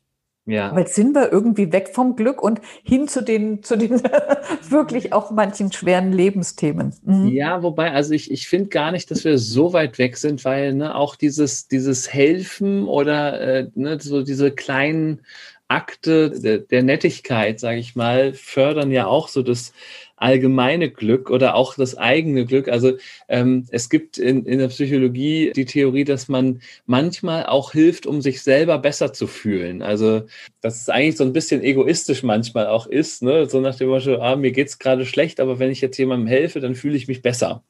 [0.45, 0.75] Ja.
[0.75, 4.01] Weil sind wir irgendwie weg vom Glück und hin zu den, zu den
[4.69, 6.95] wirklich auch manchen schweren Lebensthemen.
[7.03, 7.27] Mhm.
[7.27, 10.73] Ja, wobei, also ich, ich finde gar nicht, dass wir so weit weg sind, weil
[10.73, 15.21] ne, auch dieses, dieses Helfen oder äh, ne, so diese kleinen
[15.69, 19.71] Akte der, der Nettigkeit, sage ich mal, fördern ja auch so das
[20.17, 22.67] allgemeine Glück oder auch das eigene Glück.
[22.67, 28.05] Also ähm, es gibt in, in der Psychologie die Theorie, dass man manchmal auch hilft,
[28.05, 29.81] um sich selber besser zu fühlen.
[29.81, 30.23] Also
[30.61, 33.47] dass es eigentlich so ein bisschen egoistisch manchmal auch ist, ne?
[33.47, 36.59] so nach dem Motto, ah, mir geht's gerade schlecht, aber wenn ich jetzt jemandem helfe,
[36.59, 37.63] dann fühle ich mich besser.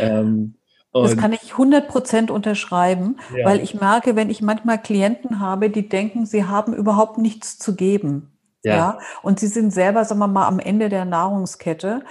[0.00, 0.54] Ähm,
[1.02, 3.44] das kann ich 100 Prozent unterschreiben, ja.
[3.44, 7.74] weil ich merke, wenn ich manchmal Klienten habe, die denken, sie haben überhaupt nichts zu
[7.74, 8.30] geben.
[8.62, 8.76] Ja.
[8.76, 8.98] ja.
[9.22, 12.02] Und sie sind selber, sagen wir mal, am Ende der Nahrungskette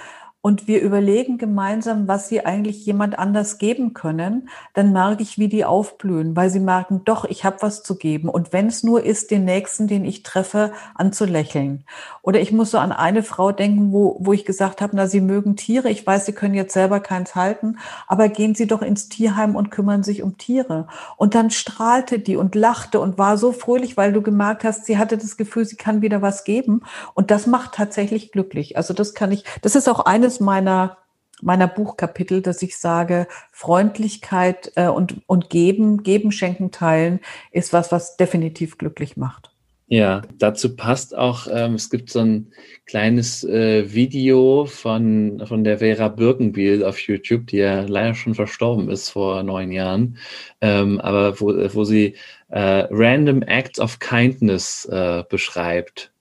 [0.45, 5.47] und wir überlegen gemeinsam, was sie eigentlich jemand anders geben können, dann merke ich, wie
[5.47, 8.27] die aufblühen, weil sie merken, doch, ich habe was zu geben.
[8.27, 11.86] Und wenn es nur ist, den nächsten, den ich treffe, anzulächeln.
[12.21, 15.21] Oder ich muss so an eine Frau denken, wo, wo ich gesagt habe, na, Sie
[15.21, 15.89] mögen Tiere.
[15.89, 17.77] Ich weiß, Sie können jetzt selber keins halten,
[18.08, 20.89] aber gehen Sie doch ins Tierheim und kümmern sich um Tiere.
[21.15, 24.97] Und dann strahlte die und lachte und war so fröhlich, weil du gemerkt hast, sie
[24.97, 26.82] hatte das Gefühl, sie kann wieder was geben.
[27.13, 28.75] Und das macht tatsächlich glücklich.
[28.75, 30.98] Also das kann ich, das ist auch eines eines meiner
[31.41, 37.19] meiner Buchkapitel, dass ich sage, Freundlichkeit äh, und, und geben, geben, schenken, teilen
[37.52, 39.52] ist was, was definitiv glücklich macht.
[39.88, 42.54] Ja, dazu passt auch, ähm, es gibt so ein
[42.86, 48.89] kleines äh, Video von, von der Vera Birkenbiel auf YouTube, die ja leider schon verstorben
[48.89, 50.17] ist vor neun Jahren,
[50.62, 52.15] ähm, aber wo, wo sie
[52.52, 56.13] äh, Random Acts of Kindness äh, beschreibt.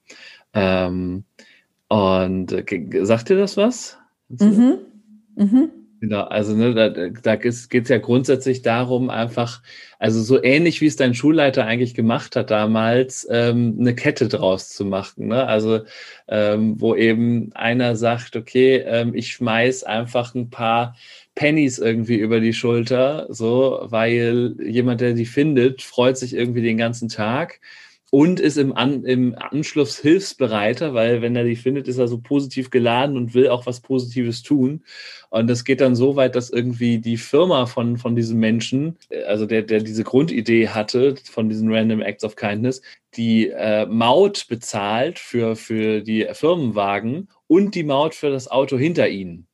[0.53, 1.23] Ähm,
[1.87, 3.97] und äh, sagt dir das was?
[4.41, 4.77] Mhm.
[5.35, 5.69] Mhm.
[6.03, 9.61] Genau, also ne, da, da geht es ja grundsätzlich darum, einfach,
[9.99, 14.67] also so ähnlich wie es dein Schulleiter eigentlich gemacht hat damals, ähm, eine Kette draus
[14.67, 15.29] zu machen.
[15.29, 15.47] Ne?
[15.47, 15.79] Also
[16.27, 20.97] ähm, wo eben einer sagt, okay, ähm, ich schmeiß einfach ein paar
[21.35, 26.77] Pennies irgendwie über die Schulter, so, weil jemand, der die findet, freut sich irgendwie den
[26.77, 27.61] ganzen Tag
[28.13, 32.19] und ist im, An im Anschluss hilfsbereiter, weil wenn er die findet, ist er so
[32.19, 34.83] positiv geladen und will auch was Positives tun.
[35.31, 39.47] Und das geht dann so weit, dass irgendwie die Firma von, von diesem Menschen, also
[39.47, 42.83] der, der diese Grundidee hatte, von diesen Random Acts of Kindness,
[43.15, 49.09] die äh, Maut bezahlt für, für die Firmenwagen und die Maut für das Auto hinter
[49.09, 49.47] ihnen.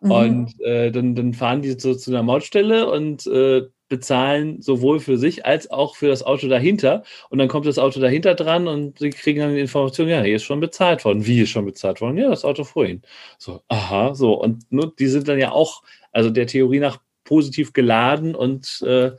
[0.00, 0.10] Mhm.
[0.10, 5.18] Und äh, dann, dann fahren die so zu einer Mautstelle und äh, bezahlen sowohl für
[5.18, 7.04] sich als auch für das Auto dahinter.
[7.30, 10.36] Und dann kommt das Auto dahinter dran und sie kriegen dann die Information, ja, hier
[10.36, 11.26] ist schon bezahlt worden.
[11.26, 12.18] Wie ist schon bezahlt worden?
[12.18, 13.02] Ja, das Auto vorhin.
[13.38, 14.34] So, aha, so.
[14.34, 19.12] Und nur, die sind dann ja auch, also der Theorie nach positiv geladen und äh,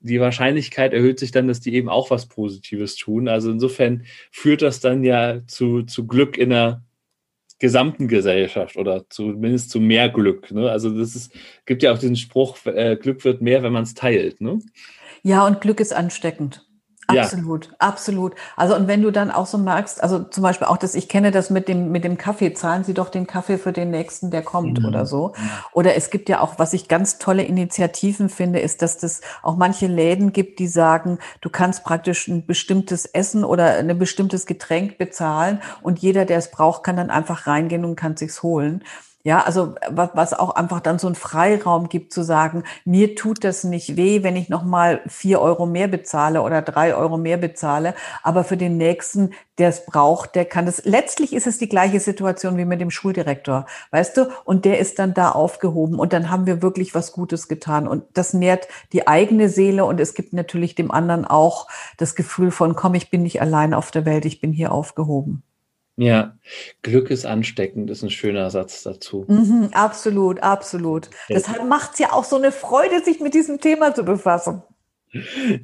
[0.00, 3.28] die Wahrscheinlichkeit erhöht sich dann, dass die eben auch was Positives tun.
[3.28, 6.82] Also insofern führt das dann ja zu, zu Glück in der
[7.62, 10.50] gesamten Gesellschaft oder zumindest zu mehr Glück.
[10.50, 10.68] Ne?
[10.68, 11.32] Also das ist,
[11.64, 14.40] gibt ja auch diesen Spruch, äh, Glück wird mehr, wenn man es teilt.
[14.40, 14.58] Ne?
[15.22, 16.66] Ja, und Glück ist ansteckend.
[17.18, 17.72] Absolut, ja.
[17.78, 18.34] absolut.
[18.56, 21.30] Also und wenn du dann auch so merkst, also zum Beispiel auch das, ich kenne
[21.30, 24.42] das mit dem mit dem Kaffee, zahlen Sie doch den Kaffee für den nächsten, der
[24.42, 24.86] kommt mhm.
[24.86, 25.32] oder so.
[25.72, 29.56] Oder es gibt ja auch, was ich ganz tolle Initiativen finde, ist, dass das auch
[29.56, 34.98] manche Läden gibt, die sagen, du kannst praktisch ein bestimmtes Essen oder ein bestimmtes Getränk
[34.98, 38.82] bezahlen und jeder, der es braucht, kann dann einfach reingehen und kann sich's holen.
[39.24, 43.62] Ja, also was, auch einfach dann so einen Freiraum gibt zu sagen, mir tut das
[43.62, 48.42] nicht weh, wenn ich nochmal vier Euro mehr bezahle oder drei Euro mehr bezahle, aber
[48.42, 50.84] für den nächsten, der es braucht, der kann es.
[50.84, 54.28] Letztlich ist es die gleiche Situation wie mit dem Schuldirektor, weißt du?
[54.44, 58.02] Und der ist dann da aufgehoben und dann haben wir wirklich was Gutes getan und
[58.14, 62.74] das nährt die eigene Seele und es gibt natürlich dem anderen auch das Gefühl von,
[62.74, 65.44] komm, ich bin nicht allein auf der Welt, ich bin hier aufgehoben.
[65.96, 66.36] Ja,
[66.80, 69.26] Glück ist ansteckend, ist ein schöner Satz dazu.
[69.28, 71.10] Mhm, absolut, absolut.
[71.28, 74.62] Deshalb macht es ja auch so eine Freude, sich mit diesem Thema zu befassen.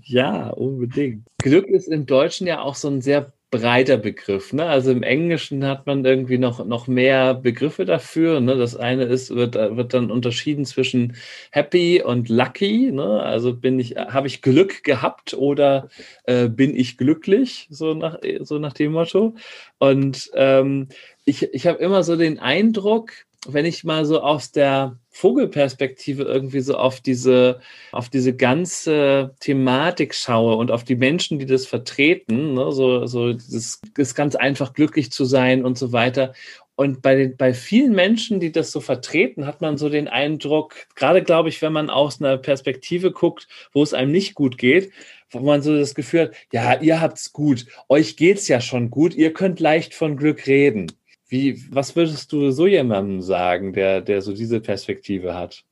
[0.02, 1.26] Ja, unbedingt.
[1.38, 4.52] Glück ist im Deutschen ja auch so ein sehr breiter Begriff.
[4.52, 4.66] Ne?
[4.66, 8.40] Also im Englischen hat man irgendwie noch, noch mehr Begriffe dafür.
[8.40, 8.56] Ne?
[8.56, 11.16] Das eine ist, wird, wird dann unterschieden zwischen
[11.50, 12.92] happy und lucky.
[12.92, 13.22] Ne?
[13.22, 15.88] Also bin ich, habe ich Glück gehabt oder
[16.24, 17.68] äh, bin ich glücklich?
[17.70, 19.34] So nach, so nach dem Motto.
[19.78, 20.88] Und ähm,
[21.24, 23.12] ich, ich habe immer so den Eindruck,
[23.46, 27.60] wenn ich mal so aus der Vogelperspektive irgendwie so auf diese,
[27.92, 33.32] auf diese ganze Thematik schaue und auf die Menschen, die das vertreten, ne, so, so
[33.32, 36.34] das ist ganz einfach glücklich zu sein und so weiter.
[36.74, 40.76] Und bei, den, bei vielen Menschen, die das so vertreten, hat man so den Eindruck,
[40.94, 44.92] gerade glaube ich, wenn man aus einer Perspektive guckt, wo es einem nicht gut geht,
[45.30, 49.14] wo man so das Gefühl hat, ja, ihr habt's gut, euch geht's ja schon gut,
[49.14, 50.92] ihr könnt leicht von Glück reden.
[51.28, 55.64] Wie, was würdest du so jemandem sagen, der, der so diese Perspektive hat?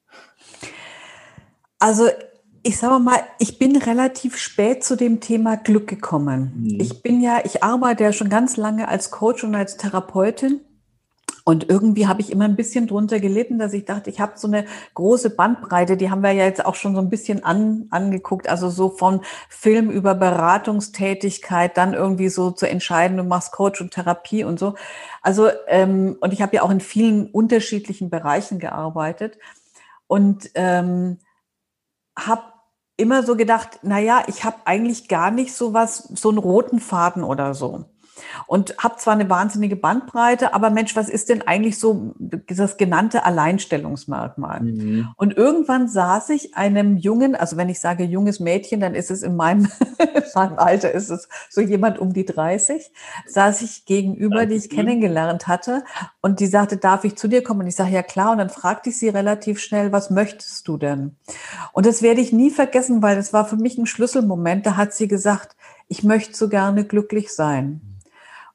[1.79, 2.09] Also
[2.63, 6.53] ich sage mal, ich bin relativ spät zu dem Thema Glück gekommen.
[6.57, 6.81] Mhm.
[6.81, 10.61] Ich bin ja, ich arbeite ja schon ganz lange als Coach und als Therapeutin
[11.49, 14.49] und irgendwie habe ich immer ein bisschen drunter gelitten, dass ich dachte, ich habe so
[14.49, 18.49] eine große Bandbreite, die haben wir ja jetzt auch schon so ein bisschen an, angeguckt,
[18.49, 23.93] also so von Film über Beratungstätigkeit, dann irgendwie so zu entscheiden, du machst Coach und
[23.93, 24.75] Therapie und so.
[25.23, 29.39] Also, ähm, und ich habe ja auch in vielen unterschiedlichen Bereichen gearbeitet.
[30.09, 31.19] Und ähm,
[32.19, 32.43] habe
[32.97, 36.81] immer so gedacht, na ja, ich habe eigentlich gar nicht so was, so einen roten
[36.81, 37.85] Faden oder so
[38.47, 43.25] und habe zwar eine wahnsinnige Bandbreite, aber Mensch, was ist denn eigentlich so das genannte
[43.25, 44.61] Alleinstellungsmerkmal?
[44.61, 45.09] Mhm.
[45.17, 49.23] Und irgendwann saß ich einem jungen, also wenn ich sage junges Mädchen, dann ist es
[49.23, 52.91] in meinem, in meinem Alter, ist es so jemand um die 30,
[53.27, 55.85] saß ich gegenüber, die ich kennengelernt hatte
[56.21, 57.61] und die sagte, darf ich zu dir kommen?
[57.61, 58.33] Und ich sage, ja klar.
[58.33, 61.17] Und dann fragte ich sie relativ schnell, was möchtest du denn?
[61.73, 64.67] Und das werde ich nie vergessen, weil das war für mich ein Schlüsselmoment.
[64.67, 65.57] Da hat sie gesagt,
[65.89, 67.96] ich möchte so gerne glücklich sein.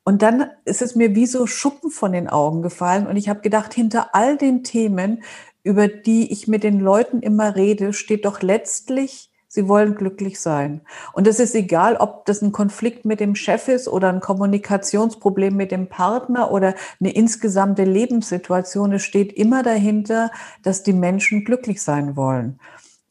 [0.04, 3.42] Und dann ist es mir wie so Schuppen von den Augen gefallen und ich habe
[3.42, 5.24] gedacht, hinter all den Themen,
[5.64, 10.82] über die ich mit den Leuten immer rede, steht doch letztlich, sie wollen glücklich sein.
[11.14, 15.56] Und es ist egal, ob das ein Konflikt mit dem Chef ist oder ein Kommunikationsproblem
[15.56, 18.94] mit dem Partner oder eine insgesamte Lebenssituation.
[18.94, 20.32] Es steht immer dahinter,
[20.64, 22.60] dass die Menschen glücklich sein wollen.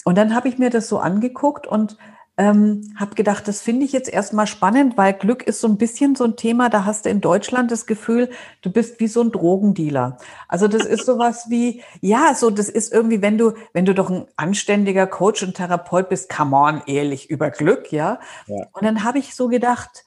[0.04, 1.98] Und dann habe ich mir das so angeguckt und
[2.36, 6.14] ähm, habe gedacht, das finde ich jetzt erstmal spannend, weil Glück ist so ein bisschen
[6.14, 8.30] so ein Thema, da hast du in Deutschland das Gefühl,
[8.62, 10.16] du bist wie so ein Drogendealer.
[10.48, 14.08] Also das ist sowas wie, ja, so das ist irgendwie, wenn du, wenn du doch
[14.08, 18.20] ein anständiger Coach und Therapeut bist, come on, ehrlich über Glück, ja.
[18.46, 18.66] ja.
[18.72, 20.04] Und dann habe ich so gedacht,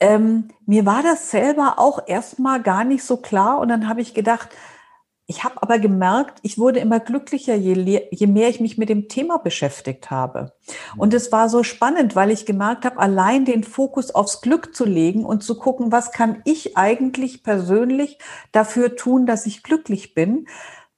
[0.00, 4.14] ähm, mir war das selber auch erstmal gar nicht so klar und dann habe ich
[4.14, 4.50] gedacht,
[5.26, 9.08] ich habe aber gemerkt, ich wurde immer glücklicher, je, je, mehr ich mich mit dem
[9.08, 10.52] Thema beschäftigt habe.
[10.96, 14.84] Und es war so spannend, weil ich gemerkt habe, allein den Fokus aufs Glück zu
[14.84, 18.18] legen und zu gucken, was kann ich eigentlich persönlich
[18.50, 20.48] dafür tun, dass ich glücklich bin,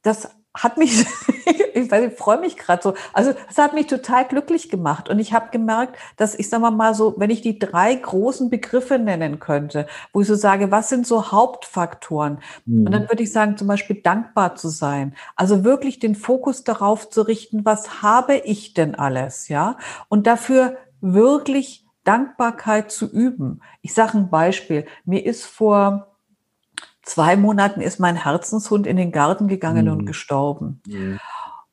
[0.02, 1.04] das hat mich,
[1.74, 2.94] ich, weiß, ich freue mich gerade so.
[3.12, 6.94] Also es hat mich total glücklich gemacht und ich habe gemerkt, dass ich sage mal
[6.94, 11.06] so, wenn ich die drei großen Begriffe nennen könnte, wo ich so sage, was sind
[11.06, 12.38] so Hauptfaktoren?
[12.66, 12.86] Mhm.
[12.86, 15.14] Und dann würde ich sagen, zum Beispiel dankbar zu sein.
[15.34, 19.76] Also wirklich den Fokus darauf zu richten, was habe ich denn alles, ja?
[20.08, 23.60] Und dafür wirklich Dankbarkeit zu üben.
[23.82, 24.86] Ich sage ein Beispiel.
[25.04, 26.13] Mir ist vor
[27.04, 29.92] zwei Monaten ist mein Herzenshund in den Garten gegangen mhm.
[29.92, 30.80] und gestorben.
[30.86, 31.20] Mhm.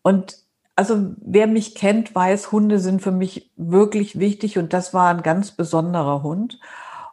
[0.01, 0.38] Und
[0.75, 5.21] also wer mich kennt, weiß, Hunde sind für mich wirklich wichtig und das war ein
[5.21, 6.59] ganz besonderer Hund.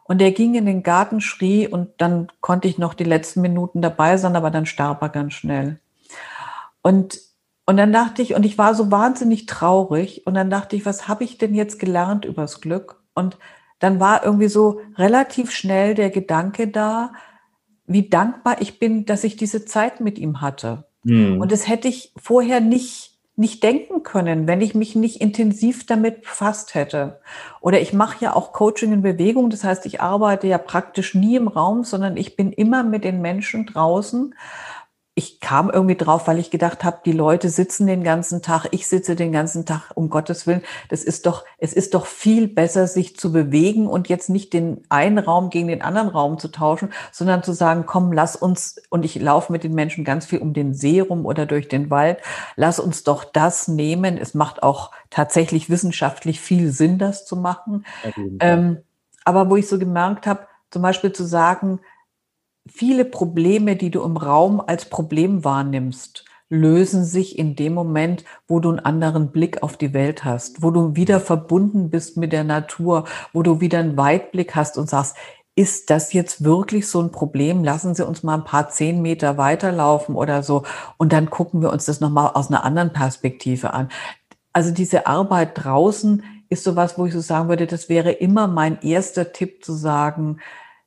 [0.03, 3.81] Und er ging in den Garten, schrie und dann konnte ich noch die letzten Minuten
[3.81, 5.79] dabei sein, aber dann starb er ganz schnell.
[6.81, 7.19] Und,
[7.67, 11.07] und dann dachte ich, und ich war so wahnsinnig traurig und dann dachte ich, was
[11.07, 13.03] habe ich denn jetzt gelernt übers Glück?
[13.13, 13.37] Und
[13.77, 17.11] dann war irgendwie so relativ schnell der Gedanke da,
[17.89, 20.85] wie dankbar ich bin, dass ich diese Zeit mit ihm hatte.
[21.03, 21.41] Mhm.
[21.41, 23.09] Und das hätte ich vorher nicht
[23.39, 27.21] nicht denken können, wenn ich mich nicht intensiv damit befasst hätte.
[27.61, 31.37] Oder ich mache ja auch Coaching in Bewegung, das heißt, ich arbeite ja praktisch nie
[31.37, 34.35] im Raum, sondern ich bin immer mit den Menschen draußen
[35.19, 38.87] ich kam irgendwie drauf, weil ich gedacht habe, die Leute sitzen den ganzen Tag, ich
[38.87, 40.61] sitze den ganzen Tag, um Gottes Willen.
[40.87, 44.81] Das ist doch, es ist doch viel besser, sich zu bewegen und jetzt nicht den
[44.87, 49.03] einen Raum gegen den anderen Raum zu tauschen, sondern zu sagen, komm, lass uns, und
[49.03, 52.19] ich laufe mit den Menschen ganz viel um den See rum oder durch den Wald,
[52.55, 54.17] lass uns doch das nehmen.
[54.17, 57.85] Es macht auch tatsächlich wissenschaftlich viel Sinn, das zu machen.
[58.39, 58.77] Ähm,
[59.25, 61.81] aber wo ich so gemerkt habe, zum Beispiel zu sagen,
[62.71, 68.59] viele Probleme, die du im Raum als Problem wahrnimmst, lösen sich in dem Moment, wo
[68.59, 72.43] du einen anderen Blick auf die Welt hast, wo du wieder verbunden bist mit der
[72.43, 75.15] Natur, wo du wieder einen Weitblick hast und sagst,
[75.55, 77.63] ist das jetzt wirklich so ein Problem?
[77.63, 80.63] Lassen Sie uns mal ein paar zehn Meter weiterlaufen oder so.
[80.97, 83.89] Und dann gucken wir uns das nochmal aus einer anderen Perspektive an.
[84.53, 88.81] Also diese Arbeit draußen ist sowas, wo ich so sagen würde, das wäre immer mein
[88.81, 90.39] erster Tipp zu sagen,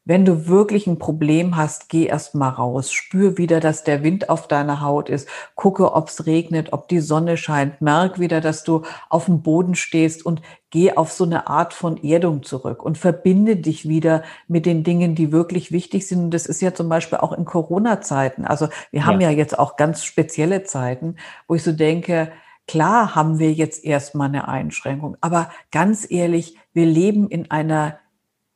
[0.04, 2.90] wenn du wirklich ein Problem hast, geh erst mal raus.
[2.90, 5.28] Spür wieder, dass der Wind auf deiner Haut ist.
[5.54, 7.80] Gucke, ob es regnet, ob die Sonne scheint.
[7.80, 12.02] Merk wieder, dass du auf dem Boden stehst und geh auf so eine Art von
[12.02, 16.24] Erdung zurück und verbinde dich wieder mit den Dingen, die wirklich wichtig sind.
[16.24, 18.44] Und das ist ja zum Beispiel auch in Corona-Zeiten.
[18.44, 19.30] Also wir haben ja.
[19.30, 21.14] ja jetzt auch ganz spezielle Zeiten,
[21.46, 22.32] wo ich so denke,
[22.66, 25.16] klar haben wir jetzt erstmal eine Einschränkung.
[25.20, 27.98] Aber ganz ehrlich, wir leben in einer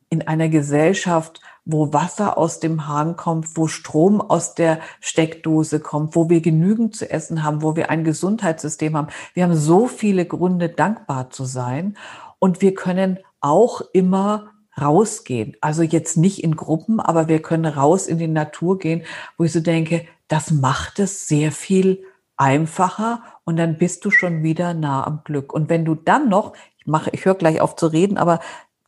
[0.09, 6.15] in einer Gesellschaft, wo Wasser aus dem Hahn kommt, wo Strom aus der Steckdose kommt,
[6.15, 9.09] wo wir genügend zu essen haben, wo wir ein Gesundheitssystem haben.
[9.33, 11.97] Wir haben so viele Gründe, dankbar zu sein.
[12.39, 15.57] Und wir können auch immer rausgehen.
[15.59, 19.03] Also jetzt nicht in Gruppen, aber wir können raus in die Natur gehen,
[19.37, 22.03] wo ich so denke, das macht es sehr viel
[22.37, 25.51] einfacher und dann bist du schon wieder nah am Glück.
[25.51, 28.39] Und wenn du dann noch, ich mache, ich höre gleich auf zu reden, aber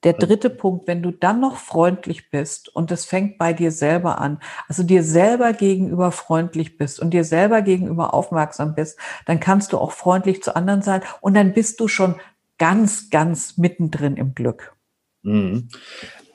[0.04, 4.20] der dritte Punkt, wenn du dann noch freundlich bist und es fängt bei dir selber
[4.20, 9.74] an, also dir selber gegenüber freundlich bist und dir selber gegenüber aufmerksam bist, dann kannst
[9.74, 12.16] du auch freundlich zu anderen sein und dann bist du schon
[12.58, 14.76] ganz, ganz mittendrin im Glück.
[15.24, 15.68] Mhm.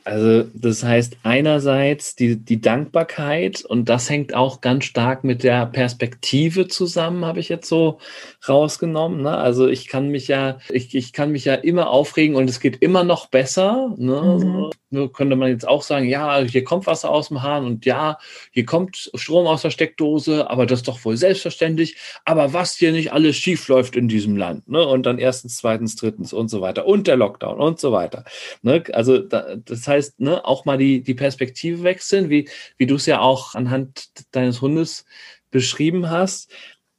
[0.05, 5.65] Also das heißt einerseits die, die Dankbarkeit und das hängt auch ganz stark mit der
[5.65, 7.99] Perspektive zusammen, habe ich jetzt so
[8.47, 9.23] rausgenommen.
[9.23, 9.35] Ne?
[9.35, 12.83] Also ich kann mich ja, ich, ich kann mich ja immer aufregen und es geht
[12.83, 13.95] immer noch besser.
[13.97, 14.41] Ne?
[14.45, 14.71] Mhm.
[14.91, 18.19] Nur könnte man jetzt auch sagen, ja, hier kommt Wasser aus dem Hahn und ja,
[18.53, 21.97] hier kommt Strom aus der Steckdose, aber das ist doch wohl selbstverständlich.
[22.25, 24.87] Aber was hier nicht alles schief läuft in diesem Land, ne?
[24.87, 28.25] Und dann erstens, zweitens, drittens und so weiter und der Lockdown und so weiter.
[28.63, 28.85] Ne?
[28.93, 33.07] Also da, das heißt, ne, auch mal die, die Perspektive wechseln, wie, wie du es
[33.07, 35.05] ja auch anhand deines Hundes
[35.51, 36.51] beschrieben hast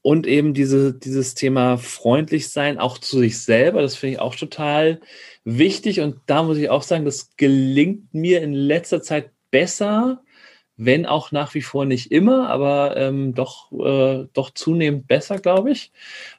[0.06, 4.36] und eben diese, dieses Thema freundlich sein, auch zu sich selber, das finde ich auch
[4.36, 5.02] total
[5.44, 6.00] wichtig.
[6.00, 10.22] Und da muss ich auch sagen, das gelingt mir in letzter Zeit besser,
[10.78, 15.72] wenn auch nach wie vor nicht immer, aber ähm, doch, äh, doch zunehmend besser, glaube
[15.72, 15.92] ich.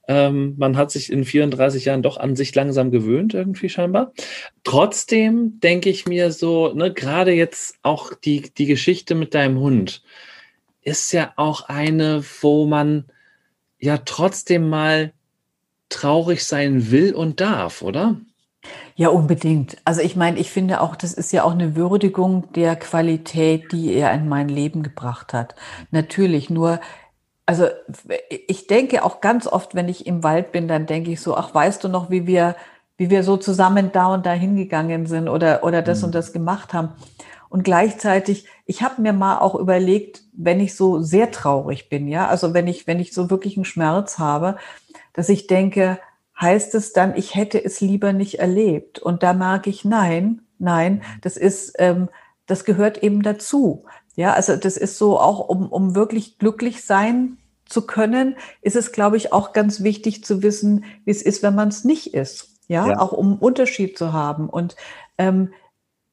[0.08, 4.12] Ähm, man hat sich in 34 Jahren doch an sich langsam gewöhnt, irgendwie scheinbar.
[4.62, 10.02] Trotzdem denke ich mir so, ne, gerade jetzt auch die, die Geschichte mit deinem Hund
[10.82, 13.06] ist ja auch eine, wo man
[13.78, 15.12] ja trotzdem mal
[15.88, 18.20] traurig sein will und darf, oder?
[18.98, 19.76] Ja, unbedingt.
[19.84, 23.92] Also ich meine, ich finde auch, das ist ja auch eine Würdigung der Qualität, die
[23.92, 25.54] er in mein Leben gebracht hat.
[25.90, 26.80] Natürlich, nur,
[27.44, 27.66] also
[28.48, 31.54] ich denke auch ganz oft, wenn ich im Wald bin, dann denke ich so, ach,
[31.54, 32.56] weißt du noch, wie wir,
[32.96, 36.06] wie wir so zusammen da und da hingegangen sind oder, oder das mhm.
[36.06, 36.94] und das gemacht haben.
[37.50, 42.28] Und gleichzeitig, ich habe mir mal auch überlegt, wenn ich so sehr traurig bin, ja,
[42.28, 44.56] also wenn ich, wenn ich so wirklich einen Schmerz habe,
[45.12, 45.98] dass ich denke,
[46.40, 48.98] heißt es dann, ich hätte es lieber nicht erlebt.
[48.98, 52.08] Und da merke ich, nein, nein, das ist, ähm,
[52.46, 53.84] das gehört eben dazu.
[54.14, 58.92] Ja, also das ist so auch, um, um wirklich glücklich sein zu können, ist es,
[58.92, 62.54] glaube ich, auch ganz wichtig zu wissen, wie es ist, wenn man es nicht ist.
[62.68, 62.86] Ja?
[62.88, 64.48] ja, auch um Unterschied zu haben.
[64.48, 64.76] Und
[65.18, 65.52] ähm,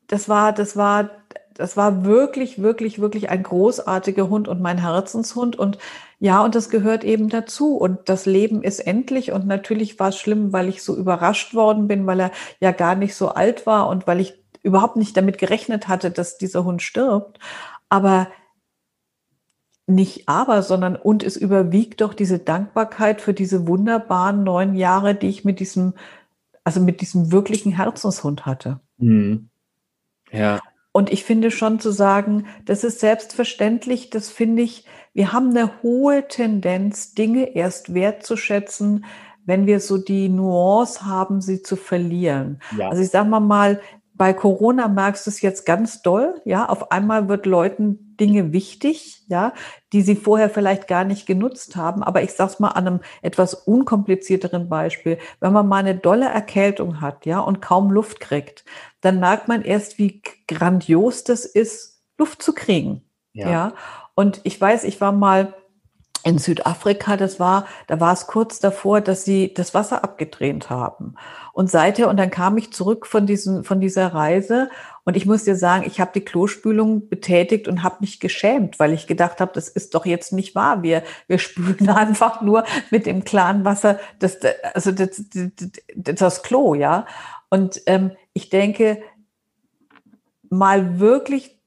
[0.07, 1.11] das war, das war
[1.55, 5.55] das war wirklich, wirklich, wirklich ein großartiger Hund und mein Herzenshund.
[5.57, 5.77] Und
[6.19, 7.75] ja, und das gehört eben dazu.
[7.77, 9.31] Und das Leben ist endlich.
[9.31, 12.95] Und natürlich war es schlimm, weil ich so überrascht worden bin, weil er ja gar
[12.95, 16.81] nicht so alt war und weil ich überhaupt nicht damit gerechnet hatte, dass dieser Hund
[16.81, 17.39] stirbt.
[17.89, 18.27] Aber
[19.85, 25.27] nicht aber, sondern und es überwiegt doch diese Dankbarkeit für diese wunderbaren neun Jahre, die
[25.27, 25.93] ich mit diesem,
[26.63, 28.79] also mit diesem wirklichen Herzenshund hatte.
[28.97, 29.49] Mhm.
[30.31, 30.61] Ja.
[30.93, 35.81] Und ich finde schon zu sagen, das ist selbstverständlich, das finde ich, wir haben eine
[35.81, 39.03] hohe Tendenz, Dinge erst wertzuschätzen,
[39.45, 42.59] wenn wir so die Nuance haben, sie zu verlieren.
[42.77, 42.89] Ja.
[42.89, 43.81] Also ich sage mal mal,
[44.15, 49.23] bei Corona merkst du es jetzt ganz doll, ja, auf einmal wird Leuten Dinge wichtig,
[49.27, 49.53] ja,
[49.91, 52.03] die sie vorher vielleicht gar nicht genutzt haben.
[52.03, 55.17] Aber ich sag's mal an einem etwas unkomplizierteren Beispiel.
[55.39, 58.65] Wenn man mal eine dolle Erkältung hat, ja, und kaum Luft kriegt,
[59.01, 63.01] dann merkt man erst, wie grandios das ist, Luft zu kriegen.
[63.33, 63.49] Ja.
[63.49, 63.73] ja?
[64.13, 65.55] Und ich weiß, ich war mal
[66.23, 71.15] in Südafrika, das war, da war es kurz davor, dass sie das Wasser abgedreht haben.
[71.51, 74.69] Und seither, und dann kam ich zurück von, diesen, von dieser Reise
[75.03, 78.93] und ich muss dir sagen, ich habe die Klospülung betätigt und habe mich geschämt, weil
[78.93, 80.81] ich gedacht habe, das ist doch jetzt nicht wahr.
[80.81, 84.37] Wir, wir spülen einfach nur mit dem klaren Wasser das,
[84.73, 85.21] also das,
[85.95, 87.05] das, das Klo, ja.
[87.49, 89.01] Und ähm, ich denke,
[90.49, 91.59] mal wirklich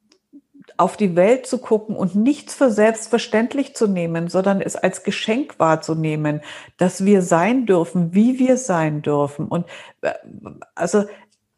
[0.76, 5.58] auf die Welt zu gucken und nichts für selbstverständlich zu nehmen, sondern es als Geschenk
[5.58, 6.40] wahrzunehmen,
[6.76, 9.48] dass wir sein dürfen, wie wir sein dürfen.
[9.48, 9.66] Und
[10.02, 10.12] äh,
[10.74, 11.04] also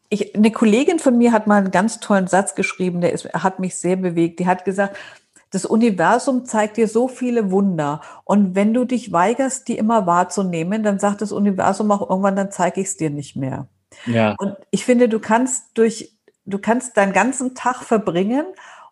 [0.09, 3.59] ich, eine Kollegin von mir hat mal einen ganz tollen Satz geschrieben, der ist, hat
[3.59, 4.39] mich sehr bewegt.
[4.39, 4.97] Die hat gesagt,
[5.51, 8.01] das Universum zeigt dir so viele Wunder.
[8.23, 12.51] Und wenn du dich weigerst, die immer wahrzunehmen, dann sagt das Universum auch irgendwann, dann
[12.51, 13.67] zeige ich es dir nicht mehr.
[14.05, 14.35] Ja.
[14.37, 18.45] Und ich finde, du kannst durch, du kannst deinen ganzen Tag verbringen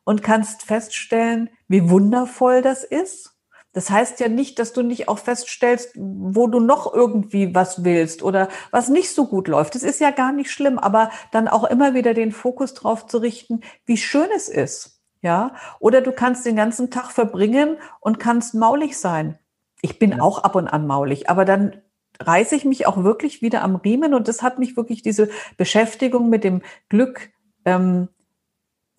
[0.07, 3.35] und kannst feststellen, wie wundervoll das ist.
[3.73, 8.23] Das heißt ja nicht, dass du nicht auch feststellst, wo du noch irgendwie was willst
[8.23, 9.75] oder was nicht so gut läuft.
[9.75, 13.17] Das ist ja gar nicht schlimm, aber dann auch immer wieder den Fokus drauf zu
[13.17, 15.01] richten, wie schön es ist.
[15.21, 19.37] Ja, oder du kannst den ganzen Tag verbringen und kannst maulig sein.
[19.81, 20.21] Ich bin ja.
[20.21, 21.81] auch ab und an maulig, aber dann
[22.21, 25.27] reiße ich mich auch wirklich wieder am Riemen und das hat mich wirklich diese
[25.57, 27.29] Beschäftigung mit dem Glück
[27.65, 28.07] ähm,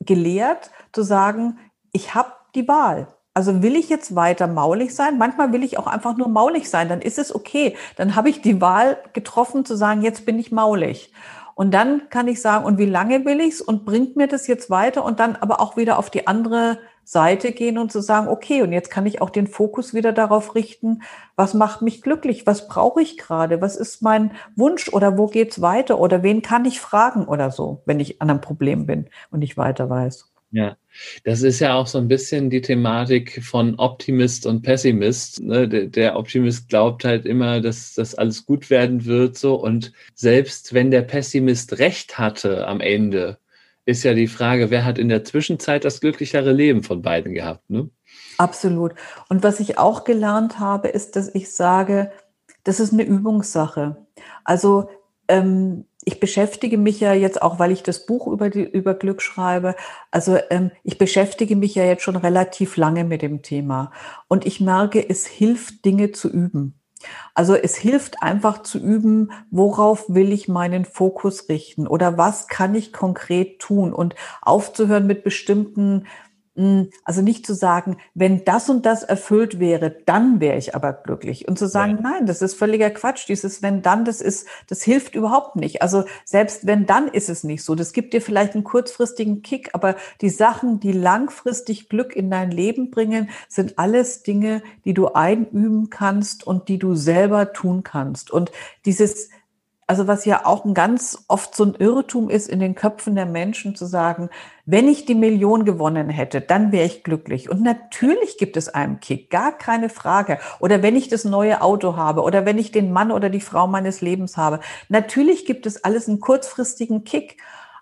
[0.01, 1.59] gelehrt, zu sagen,
[1.93, 3.09] ich habe die Wahl.
[3.35, 5.17] Also will ich jetzt weiter maulig sein?
[5.17, 6.89] Manchmal will ich auch einfach nur maulig sein.
[6.89, 7.77] Dann ist es okay.
[7.97, 11.13] Dann habe ich die Wahl getroffen zu sagen, jetzt bin ich maulig.
[11.55, 14.71] Und dann kann ich sagen, und wie lange will ich's und bringt mir das jetzt
[14.71, 15.05] weiter?
[15.05, 16.79] Und dann aber auch wieder auf die andere
[17.09, 20.55] Seite gehen und zu sagen, okay, und jetzt kann ich auch den Fokus wieder darauf
[20.55, 21.01] richten,
[21.37, 25.63] was macht mich glücklich, was brauche ich gerade, was ist mein Wunsch oder wo geht's
[25.63, 29.39] weiter oder wen kann ich fragen oder so, wenn ich an einem Problem bin und
[29.39, 30.31] nicht weiter weiß.
[30.51, 30.77] Ja,
[31.25, 35.41] das ist ja auch so ein bisschen die Thematik von Optimist und Pessimist.
[35.41, 35.67] Ne?
[35.67, 40.75] Der, der, Optimist glaubt halt immer, dass das alles gut werden wird so und selbst
[40.75, 43.39] wenn der Pessimist recht hatte am Ende,
[43.89, 47.71] ist ja die Frage, wer hat in der Zwischenzeit das glücklichere Leben von beiden gehabt?
[47.71, 47.89] Ne?
[48.37, 48.95] Absolut.
[49.31, 52.13] Und was ich auch gelernt habe, ist, dass ich sage,
[52.65, 53.97] das ist eine Übungssache.
[54.45, 54.91] Also
[55.27, 59.23] ähm, ich beschäftige mich ja jetzt auch, weil ich das Buch über, die, über Glück
[59.23, 59.75] schreibe.
[60.11, 63.91] Also ähm, ich beschäftige mich ja jetzt schon relativ lange mit dem Thema.
[64.29, 66.78] Und ich merke, es hilft, Dinge zu üben.
[67.35, 72.75] Also es hilft einfach zu üben, worauf will ich meinen Fokus richten oder was kann
[72.75, 76.07] ich konkret tun und aufzuhören mit bestimmten
[77.05, 81.47] also nicht zu sagen, wenn das und das erfüllt wäre, dann wäre ich aber glücklich.
[81.47, 82.11] Und zu sagen, ja.
[82.11, 83.29] nein, das ist völliger Quatsch.
[83.29, 85.83] Dieses wenn dann, das ist, das hilft überhaupt nicht.
[85.83, 87.77] Also selbst wenn dann ist es nicht so.
[87.77, 92.51] Das gibt dir vielleicht einen kurzfristigen Kick, aber die Sachen, die langfristig Glück in dein
[92.51, 98.33] Leben bringen, sind alles Dinge, die du einüben kannst und die du selber tun kannst.
[98.33, 98.51] Und
[98.85, 99.31] dieses
[99.89, 103.25] also was ja auch ein ganz oft so ein Irrtum ist in den Köpfen der
[103.25, 104.29] Menschen zu sagen,
[104.67, 107.49] wenn ich die Million gewonnen hätte, dann wäre ich glücklich.
[107.49, 110.39] Und natürlich gibt es einen Kick, gar keine Frage.
[110.61, 113.67] Oder wenn ich das neue Auto habe oder wenn ich den Mann oder die Frau
[113.67, 114.61] meines Lebens habe.
[114.91, 117.39] Natürlich gibt es alles einen kurzfristigen Kick.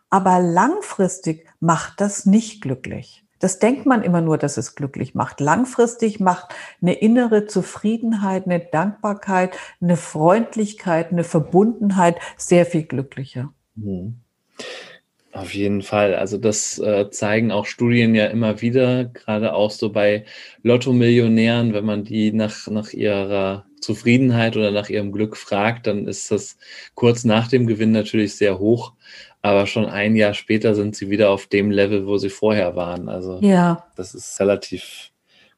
[0.09, 3.25] Aber langfristig macht das nicht glücklich.
[3.47, 5.38] Das denkt man immer nur, dass es glücklich macht.
[5.38, 13.53] Langfristig macht eine innere Zufriedenheit, eine Dankbarkeit, eine Freundlichkeit, eine Verbundenheit sehr viel glücklicher.
[13.76, 14.16] Mhm.
[15.30, 16.16] Auf jeden Fall.
[16.16, 20.24] Also das äh, zeigen auch Studien ja immer wieder, gerade auch so bei
[20.64, 26.32] Lotto-Millionären, wenn man die nach, nach ihrer Zufriedenheit oder nach ihrem Glück fragt, dann ist
[26.32, 26.57] das
[26.97, 28.94] kurz nach dem Gewinn natürlich sehr hoch.
[29.47, 33.09] Aber schon ein Jahr später sind sie wieder auf dem Level, wo sie vorher waren.
[33.09, 33.86] Also ja.
[33.97, 35.12] das ist relativ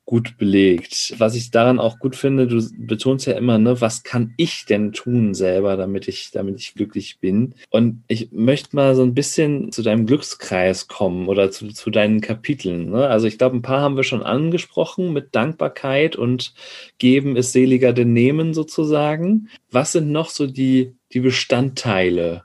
[0.08, 1.14] gut belegt.
[1.18, 4.92] Was ich daran auch gut finde, du betonst ja immer, ne, was kann ich denn
[4.92, 7.54] tun selber, damit ich, damit ich glücklich bin?
[7.68, 12.22] Und ich möchte mal so ein bisschen zu deinem Glückskreis kommen oder zu, zu deinen
[12.22, 12.88] Kapiteln.
[12.88, 13.06] Ne?
[13.06, 16.54] Also ich glaube, ein paar haben wir schon angesprochen mit Dankbarkeit und
[16.96, 19.50] geben ist seliger denn nehmen sozusagen.
[19.70, 22.44] Was sind noch so die, die Bestandteile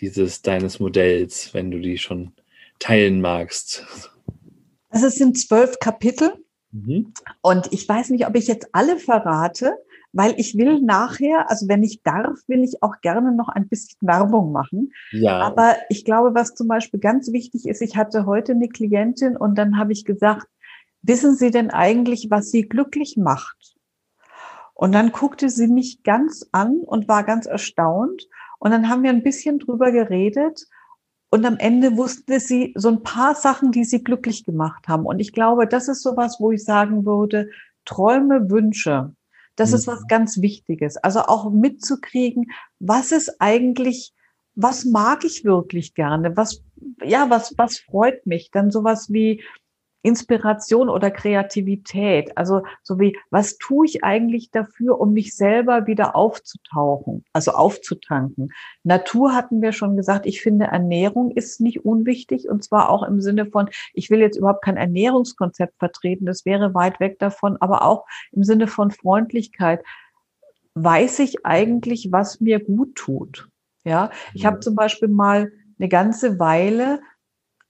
[0.00, 2.32] dieses deines Modells, wenn du die schon
[2.78, 3.86] teilen magst?
[4.90, 6.32] Also es sind zwölf Kapitel
[6.72, 7.12] Mhm.
[7.42, 9.76] Und ich weiß nicht, ob ich jetzt alle verrate,
[10.12, 13.98] weil ich will nachher, also wenn ich darf, will ich auch gerne noch ein bisschen
[14.00, 14.92] Werbung machen.
[15.10, 15.40] Ja.
[15.40, 19.56] Aber ich glaube, was zum Beispiel ganz wichtig ist, ich hatte heute eine Klientin und
[19.56, 20.46] dann habe ich gesagt,
[21.02, 23.76] wissen Sie denn eigentlich, was Sie glücklich macht?
[24.74, 28.26] Und dann guckte sie mich ganz an und war ganz erstaunt.
[28.62, 30.68] Und dann haben wir ein bisschen drüber geredet.
[31.30, 35.04] Und am Ende wusste sie so ein paar Sachen, die sie glücklich gemacht haben.
[35.04, 37.50] Und ich glaube, das ist sowas, wo ich sagen würde,
[37.86, 39.16] Träume, Wünsche.
[39.56, 39.74] Das mhm.
[39.74, 40.96] ist was ganz Wichtiges.
[40.96, 44.14] Also auch mitzukriegen, was ist eigentlich,
[44.54, 46.36] was mag ich wirklich gerne?
[46.36, 46.62] Was,
[47.02, 48.52] ja, was, was freut mich?
[48.52, 49.42] Dann sowas wie,
[50.02, 52.36] Inspiration oder Kreativität.
[52.36, 58.52] Also so wie, was tue ich eigentlich dafür, um mich selber wieder aufzutauchen, also aufzutanken?
[58.82, 63.20] Natur hatten wir schon gesagt, ich finde Ernährung ist nicht unwichtig und zwar auch im
[63.20, 67.82] Sinne von, ich will jetzt überhaupt kein Ernährungskonzept vertreten, das wäre weit weg davon, aber
[67.82, 69.84] auch im Sinne von Freundlichkeit.
[70.74, 73.48] Weiß ich eigentlich, was mir gut tut?
[73.84, 77.00] Ja, ich habe zum Beispiel mal eine ganze Weile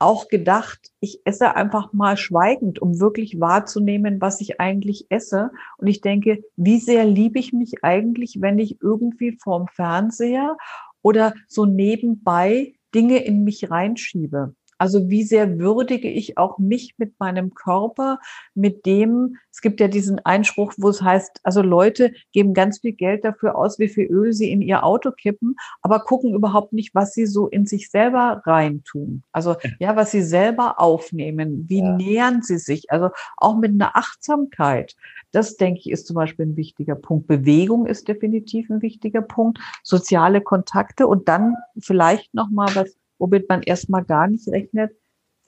[0.03, 5.50] auch gedacht, ich esse einfach mal schweigend, um wirklich wahrzunehmen, was ich eigentlich esse.
[5.78, 10.57] Und ich denke, wie sehr liebe ich mich eigentlich, wenn ich irgendwie vorm Fernseher
[11.03, 14.55] oder so nebenbei Dinge in mich reinschiebe.
[14.83, 18.18] Also wie sehr würdige ich auch mich mit meinem Körper,
[18.53, 22.91] mit dem, es gibt ja diesen Einspruch, wo es heißt, also Leute geben ganz viel
[22.91, 26.97] Geld dafür aus, wie viel Öl sie in ihr Auto kippen, aber gucken überhaupt nicht,
[26.97, 29.22] was sie so in sich selber reintun.
[29.30, 31.93] Also ja, was sie selber aufnehmen, wie ja.
[31.93, 34.97] nähern sie sich, also auch mit einer Achtsamkeit.
[35.30, 37.28] Das, denke ich, ist zum Beispiel ein wichtiger Punkt.
[37.28, 39.61] Bewegung ist definitiv ein wichtiger Punkt.
[39.85, 44.91] Soziale Kontakte und dann vielleicht noch mal was womit man erstmal gar nicht rechnet.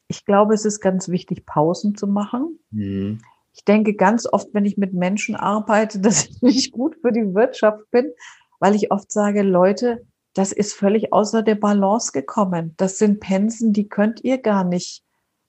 [0.06, 2.60] Ich glaube, es ist ganz wichtig, Pausen zu machen.
[2.70, 3.18] Mhm.
[3.52, 7.34] Ich denke ganz oft, wenn ich mit Menschen arbeite, dass ich nicht gut für die
[7.34, 8.12] Wirtschaft bin,
[8.60, 12.74] weil ich oft sage, Leute, das ist völlig außer der Balance gekommen.
[12.76, 15.02] Das sind Pensen, die könnt ihr gar nicht.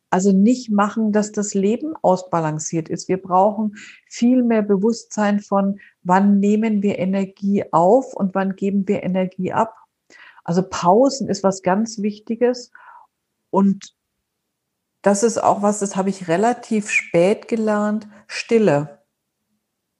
[0.10, 3.08] Also nicht machen, dass das Leben ausbalanciert ist.
[3.08, 3.76] Wir brauchen
[4.08, 9.76] viel mehr Bewusstsein von, wann nehmen wir Energie auf und wann geben wir Energie ab.
[10.46, 12.72] Also Pausen ist was ganz Wichtiges
[13.50, 13.94] und
[15.02, 19.00] das ist auch was, das habe ich relativ spät gelernt, Stille.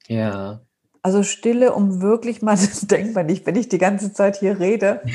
[0.06, 0.62] Ja.
[1.02, 4.58] Also Stille, um wirklich mal, das denkt man nicht, wenn ich die ganze Zeit hier
[4.58, 5.02] rede.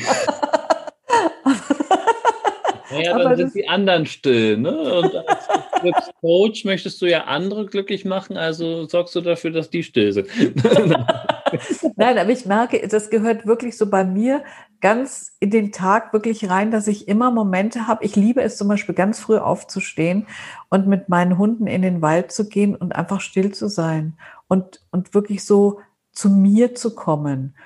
[2.92, 4.76] Naja, dann sind die anderen still, ne?
[4.98, 9.82] Und als Coach möchtest du ja andere glücklich machen, also sorgst du dafür, dass die
[9.82, 10.28] still sind.
[11.96, 14.42] Nein, aber ich merke, das gehört wirklich so bei mir
[14.82, 18.04] ganz in den Tag wirklich rein, dass ich immer Momente habe.
[18.04, 20.26] Ich liebe es zum Beispiel ganz früh aufzustehen
[20.68, 24.18] und mit meinen Hunden in den Wald zu gehen und einfach still zu sein
[24.48, 25.80] und, und wirklich so
[26.10, 27.56] zu mir zu kommen.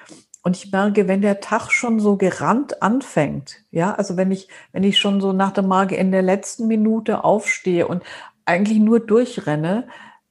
[0.42, 4.84] Und ich merke, wenn der Tag schon so gerannt anfängt, ja, also wenn ich, wenn
[4.84, 8.04] ich schon so nach der Marke in der letzten Minute aufstehe und
[8.44, 9.88] eigentlich nur durchrenne,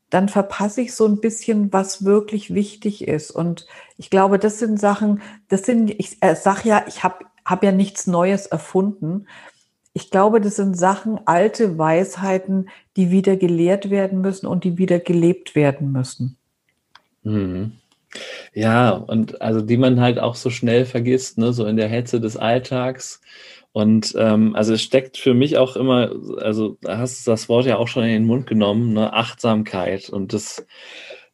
[0.09, 3.31] dann verpasse ich so ein bisschen, was wirklich wichtig ist.
[3.31, 3.65] Und
[3.97, 7.71] ich glaube, das sind Sachen, das sind, ich äh, sage ja, ich habe hab ja
[7.71, 9.27] nichts Neues erfunden.
[9.93, 14.99] Ich glaube, das sind Sachen, alte Weisheiten, die wieder gelehrt werden müssen und die wieder
[14.99, 16.37] gelebt werden müssen.
[17.23, 17.73] Mhm.
[18.53, 22.21] Ja, und also die man halt auch so schnell vergisst, ne, so in der Hetze
[22.21, 23.21] des Alltags.
[23.75, 27.89] Und ähm, also es steckt für mich auch immer, also hast das Wort ja auch
[27.89, 30.07] schon in den Mund genommen, ne, Achtsamkeit.
[30.07, 30.65] Und das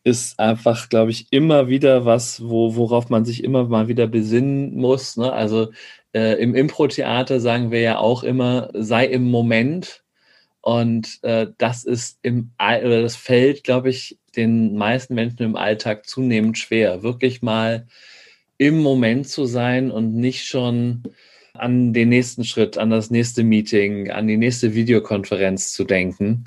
[0.04, 4.74] ist einfach, glaube ich, immer wieder was, wo, worauf man sich immer mal wieder besinnen
[4.76, 5.18] muss.
[5.18, 5.32] Ne?
[5.32, 5.72] Also
[6.14, 10.02] äh, im Impro-Theater sagen wir ja auch immer, sei im Moment.
[10.62, 16.08] Und äh, das ist im oder das fällt, glaube ich, den meisten Menschen im Alltag
[16.08, 17.86] zunehmend schwer, wirklich mal
[18.58, 21.04] im Moment zu sein und nicht schon
[21.54, 26.45] an den nächsten Schritt, an das nächste Meeting, an die nächste Videokonferenz zu denken.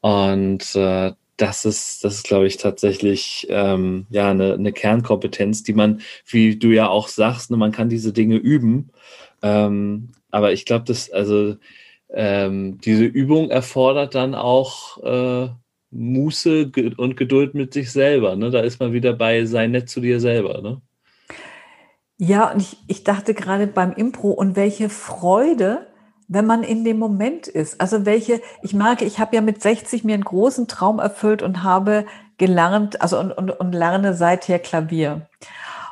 [0.00, 5.72] Und äh, das ist, das ist, glaube ich, tatsächlich ähm, ja eine, eine Kernkompetenz, die
[5.72, 8.90] man, wie du ja auch sagst, ne, man kann diese Dinge üben.
[9.42, 11.56] Ähm, aber ich glaube, dass, also
[12.10, 15.48] ähm, diese Übung erfordert dann auch äh,
[15.90, 18.36] Muße und Geduld mit sich selber.
[18.36, 18.50] Ne?
[18.50, 20.60] Da ist man wieder bei, sei nett zu dir selber.
[20.62, 20.82] Ne?
[22.18, 25.86] Ja, und ich, ich dachte gerade beim Impro und welche Freude,
[26.26, 27.80] wenn man in dem Moment ist.
[27.80, 31.62] Also welche, ich merke, ich habe ja mit 60 mir einen großen Traum erfüllt und
[31.62, 32.04] habe
[32.36, 35.28] gelernt, also und, und, und lerne seither Klavier.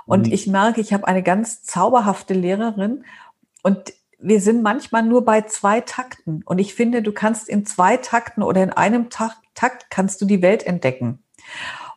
[0.05, 0.33] Und mhm.
[0.33, 3.05] ich merke, ich habe eine ganz zauberhafte Lehrerin
[3.63, 6.43] und wir sind manchmal nur bei zwei Takten.
[6.45, 10.27] Und ich finde, du kannst in zwei Takten oder in einem Takt, Takt kannst du
[10.27, 11.23] die Welt entdecken.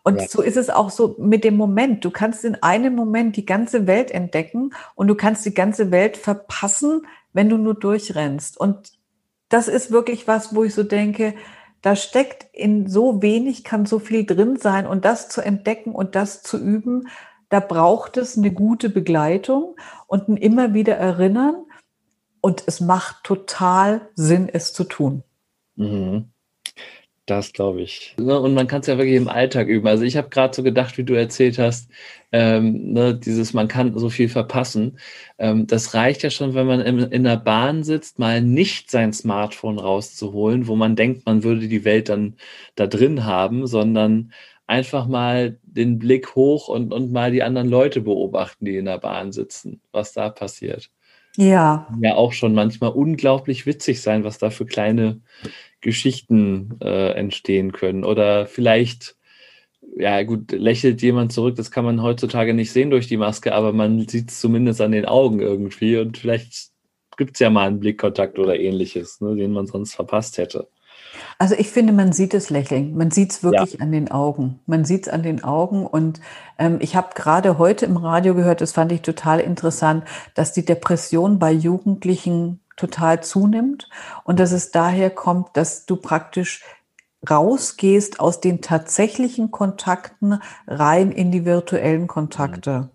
[0.09, 0.27] Und ja.
[0.27, 2.03] so ist es auch so mit dem Moment.
[2.03, 6.17] Du kannst in einem Moment die ganze Welt entdecken und du kannst die ganze Welt
[6.17, 8.59] verpassen, wenn du nur durchrennst.
[8.59, 8.93] Und
[9.49, 11.35] das ist wirklich was, wo ich so denke,
[11.83, 16.15] da steckt in so wenig, kann so viel drin sein und das zu entdecken und
[16.15, 17.07] das zu üben,
[17.49, 19.75] da braucht es eine gute Begleitung
[20.07, 21.65] und ein immer wieder erinnern
[22.41, 25.23] und es macht total Sinn, es zu tun.
[25.75, 26.31] Mhm.
[27.29, 28.15] Das glaube ich.
[28.17, 29.85] Ne, und man kann es ja wirklich im Alltag üben.
[29.87, 31.91] Also ich habe gerade so gedacht, wie du erzählt hast,
[32.31, 34.97] ähm, ne, dieses, man kann so viel verpassen.
[35.37, 39.13] Ähm, das reicht ja schon, wenn man in, in der Bahn sitzt, mal nicht sein
[39.13, 42.35] Smartphone rauszuholen, wo man denkt, man würde die Welt dann
[42.73, 44.33] da drin haben, sondern
[44.65, 48.97] einfach mal den Blick hoch und, und mal die anderen Leute beobachten, die in der
[48.97, 50.89] Bahn sitzen, was da passiert.
[51.37, 51.87] Ja.
[52.01, 55.21] Ja, auch schon manchmal unglaublich witzig sein, was da für kleine
[55.81, 58.03] Geschichten äh, entstehen können.
[58.03, 59.15] Oder vielleicht,
[59.97, 63.73] ja gut, lächelt jemand zurück, das kann man heutzutage nicht sehen durch die Maske, aber
[63.73, 66.69] man sieht es zumindest an den Augen irgendwie und vielleicht
[67.17, 70.69] gibt es ja mal einen Blickkontakt oder ähnliches, ne, den man sonst verpasst hätte.
[71.37, 72.95] Also ich finde, man sieht es lächeln.
[72.95, 73.79] Man sieht es wirklich ja.
[73.79, 74.59] an den Augen.
[74.65, 75.85] Man sieht es an den Augen.
[75.85, 76.19] Und
[76.57, 80.03] ähm, ich habe gerade heute im Radio gehört, das fand ich total interessant,
[80.33, 83.89] dass die Depression bei Jugendlichen total zunimmt
[84.23, 86.63] und dass es daher kommt, dass du praktisch
[87.29, 92.71] rausgehst aus den tatsächlichen Kontakten rein in die virtuellen Kontakte.
[92.71, 92.89] Mhm.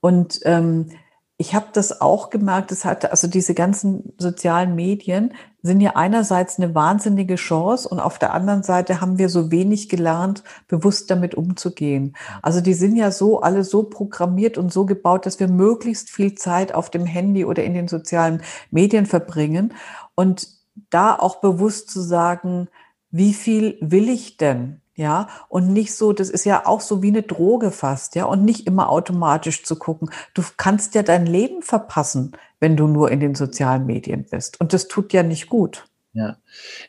[0.00, 0.90] Und ähm,
[1.38, 6.58] ich habe das auch gemerkt, es hatte, also diese ganzen sozialen Medien sind ja einerseits
[6.58, 11.34] eine wahnsinnige Chance und auf der anderen Seite haben wir so wenig gelernt, bewusst damit
[11.34, 12.16] umzugehen.
[12.42, 16.34] Also die sind ja so alle so programmiert und so gebaut, dass wir möglichst viel
[16.34, 19.74] Zeit auf dem Handy oder in den sozialen Medien verbringen
[20.14, 20.48] und
[20.90, 22.68] da auch bewusst zu sagen,
[23.10, 24.80] wie viel will ich denn?
[24.98, 28.44] ja, und nicht so, das ist ja auch so wie eine Droge fast, ja, und
[28.44, 30.10] nicht immer automatisch zu gucken.
[30.34, 34.60] Du kannst ja dein Leben verpassen, wenn du nur in den sozialen Medien bist.
[34.60, 35.84] Und das tut ja nicht gut.
[36.14, 36.38] Ja.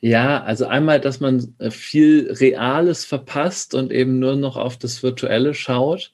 [0.02, 5.04] ja, also einmal, dass man äh, viel Reales verpasst und eben nur noch auf das
[5.04, 6.14] Virtuelle schaut.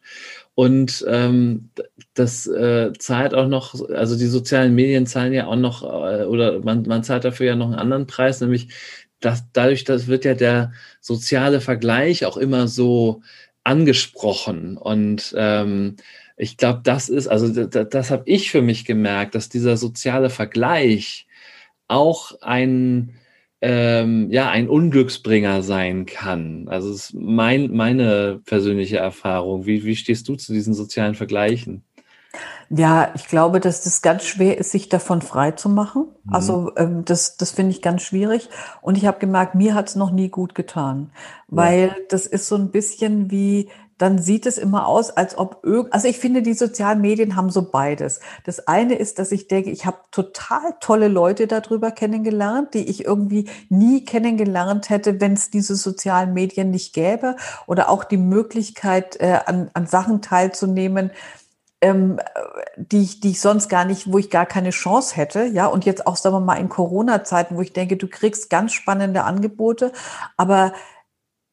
[0.55, 1.69] Und ähm,
[2.13, 6.59] das äh, zahlt auch noch, also die sozialen Medien zahlen ja auch noch, äh, oder
[6.59, 8.69] man, man zahlt dafür ja noch einen anderen Preis, nämlich
[9.19, 13.21] das, dadurch das wird ja der soziale Vergleich auch immer so
[13.63, 14.77] angesprochen.
[14.77, 15.95] Und ähm,
[16.37, 20.29] ich glaube, das ist, also das, das habe ich für mich gemerkt, dass dieser soziale
[20.29, 21.27] Vergleich
[21.87, 23.15] auch ein,
[23.61, 26.67] ähm, ja, ein Unglücksbringer sein kann.
[26.67, 29.65] Also es ist mein, meine persönliche Erfahrung.
[29.65, 31.83] Wie, wie stehst du zu diesen sozialen Vergleichen?
[32.69, 36.07] Ja, ich glaube, dass das ganz schwer ist, sich davon frei zu machen.
[36.23, 36.33] Mhm.
[36.33, 38.49] Also ähm, das, das finde ich ganz schwierig.
[38.81, 41.11] Und ich habe gemerkt, mir hat es noch nie gut getan,
[41.47, 41.95] weil ja.
[42.09, 46.07] das ist so ein bisschen wie, dann sieht es immer aus, als ob irgend, also
[46.07, 48.19] ich finde, die sozialen Medien haben so beides.
[48.43, 53.05] Das eine ist, dass ich denke, ich habe total tolle Leute darüber kennengelernt, die ich
[53.05, 57.37] irgendwie nie kennengelernt hätte, wenn es diese sozialen Medien nicht gäbe
[57.67, 61.11] oder auch die Möglichkeit, äh, an, an Sachen teilzunehmen,
[61.81, 62.19] ähm,
[62.77, 65.45] die, ich, die ich sonst gar nicht, wo ich gar keine Chance hätte.
[65.45, 68.73] Ja, und jetzt auch, sagen wir mal, in Corona-Zeiten, wo ich denke, du kriegst ganz
[68.73, 69.91] spannende Angebote,
[70.35, 70.73] aber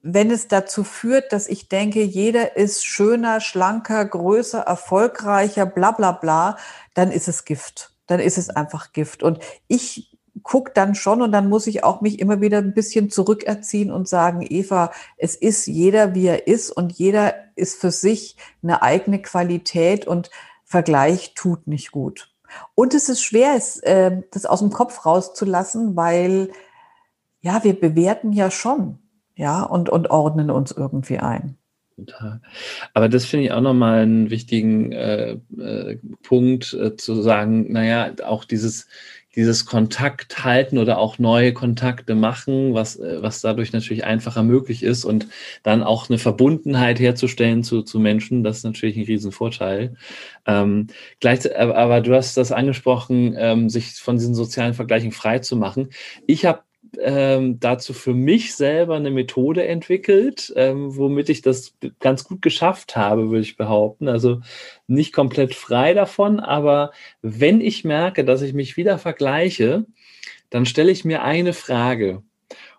[0.03, 6.13] wenn es dazu führt, dass ich denke, jeder ist schöner, schlanker, größer, erfolgreicher, bla bla
[6.13, 6.57] bla,
[6.95, 7.93] dann ist es Gift.
[8.09, 9.23] Dann ist es einfach Gift.
[9.23, 9.39] Und
[9.69, 13.93] ich guck dann schon und dann muss ich auch mich immer wieder ein bisschen zurückerziehen
[13.93, 18.83] und sagen, Eva, es ist jeder, wie er ist und jeder ist für sich eine
[18.83, 20.31] eigene Qualität und
[20.65, 22.33] Vergleich tut nicht gut.
[22.75, 26.51] Und es ist schwer, es, äh, das aus dem Kopf rauszulassen, weil
[27.41, 29.02] ja, wir bewerten ja schon,
[29.43, 31.59] ja, und, und ordnen uns irgendwie ein.
[32.95, 38.13] Aber das finde ich auch nochmal einen wichtigen äh, äh, Punkt äh, zu sagen, naja,
[38.25, 38.87] auch dieses
[39.35, 44.83] dieses Kontakt halten oder auch neue Kontakte machen, was, äh, was dadurch natürlich einfacher möglich
[44.83, 45.27] ist und
[45.63, 49.95] dann auch eine Verbundenheit herzustellen zu, zu Menschen, das ist natürlich ein Riesenvorteil.
[50.47, 50.89] Ähm,
[51.21, 55.89] gleich, aber du hast das angesprochen, ähm, sich von diesen sozialen Vergleichen frei zu machen.
[56.27, 56.61] Ich habe
[57.01, 62.97] ähm, dazu für mich selber eine Methode entwickelt, ähm, womit ich das ganz gut geschafft
[62.97, 64.09] habe, würde ich behaupten.
[64.09, 64.41] Also
[64.87, 69.87] nicht komplett frei davon, aber wenn ich merke, dass ich mich wieder vergleiche,
[70.51, 72.23] dann stelle ich mir eine Frage.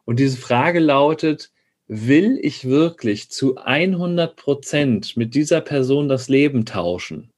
[0.06, 1.52] Und diese Frage lautet,
[1.88, 7.32] will ich wirklich zu 100 Prozent mit dieser Person das Leben tauschen?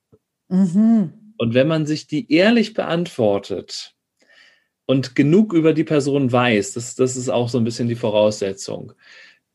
[0.50, 1.14] Mhm.
[1.38, 3.95] Und wenn man sich die ehrlich beantwortet,
[4.86, 8.94] und genug über die Person weiß, das, das ist auch so ein bisschen die Voraussetzung,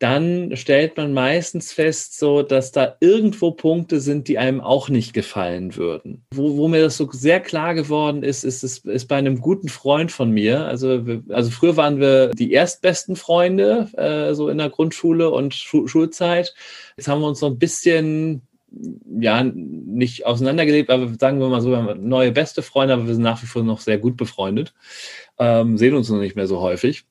[0.00, 5.12] dann stellt man meistens fest, so, dass da irgendwo Punkte sind, die einem auch nicht
[5.12, 6.24] gefallen würden.
[6.34, 9.68] Wo, wo mir das so sehr klar geworden ist, ist es ist bei einem guten
[9.68, 10.64] Freund von mir.
[10.64, 15.86] Also, also früher waren wir die erstbesten Freunde, äh, so in der Grundschule und Schu
[15.86, 16.54] Schulzeit.
[16.96, 18.40] Jetzt haben wir uns so ein bisschen
[19.20, 23.14] ja, nicht auseinandergelebt, aber sagen wir mal so, wir haben neue beste Freunde, aber wir
[23.14, 24.72] sind nach wie vor noch sehr gut befreundet,
[25.38, 27.04] ähm, sehen uns noch nicht mehr so häufig.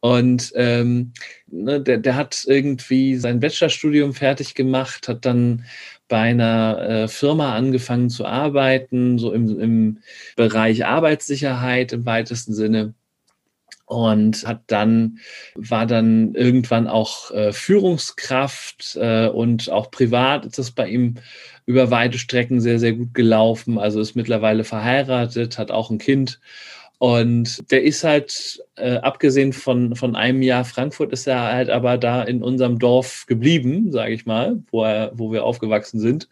[0.00, 1.12] Und ähm,
[1.46, 5.64] ne, der, der hat irgendwie sein Bachelorstudium fertig gemacht, hat dann
[6.08, 9.98] bei einer äh, Firma angefangen zu arbeiten, so im, im
[10.36, 12.94] Bereich Arbeitssicherheit im weitesten Sinne
[13.86, 15.18] und hat dann
[15.54, 21.14] war dann irgendwann auch äh, Führungskraft äh, und auch privat ist das bei ihm
[21.66, 23.78] über weite Strecken sehr sehr gut gelaufen.
[23.78, 26.40] Also ist mittlerweile verheiratet, hat auch ein Kind
[26.98, 31.96] und der ist halt äh, abgesehen von von einem Jahr Frankfurt ist er halt aber
[31.96, 36.28] da in unserem Dorf geblieben, sage ich mal, wo er wo wir aufgewachsen sind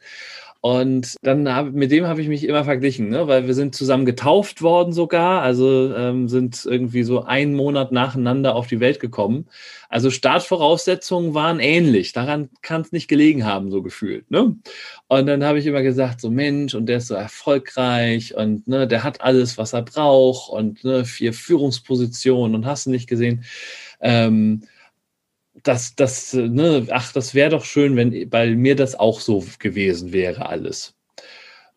[0.64, 3.28] und dann hab, mit dem habe ich mich immer verglichen, ne?
[3.28, 8.54] weil wir sind zusammen getauft worden sogar, also ähm, sind irgendwie so einen Monat nacheinander
[8.54, 9.46] auf die Welt gekommen.
[9.90, 14.30] Also Startvoraussetzungen waren ähnlich, daran kann es nicht gelegen haben, so gefühlt.
[14.30, 14.56] Ne?
[15.06, 18.88] Und dann habe ich immer gesagt, so Mensch, und der ist so erfolgreich und ne,
[18.88, 23.44] der hat alles, was er braucht und ne, vier Führungspositionen und hast du nicht gesehen.
[24.00, 24.62] Ähm,
[25.62, 30.12] das, das, ne, ach, das wäre doch schön, wenn bei mir das auch so gewesen
[30.12, 30.94] wäre, alles.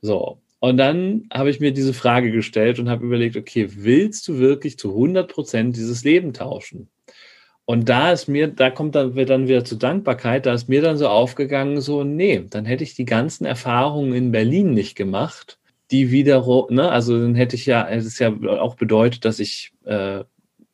[0.02, 0.42] So.
[0.60, 4.80] Und dann habe ich mir diese Frage gestellt und habe überlegt, okay, willst du wirklich
[4.80, 6.90] zu 100 Prozent dieses Leben tauschen?
[7.66, 10.98] Und da ist mir, da kommt dann, dann wieder zur Dankbarkeit, da ist mir dann
[10.98, 15.60] so aufgegangen, so, nee, dann hätte ich die ganzen Erfahrungen in Berlin nicht gemacht,
[15.92, 19.74] die wiederum, ne, also dann hätte ich ja, es ist ja auch bedeutet, dass ich
[19.84, 20.24] äh,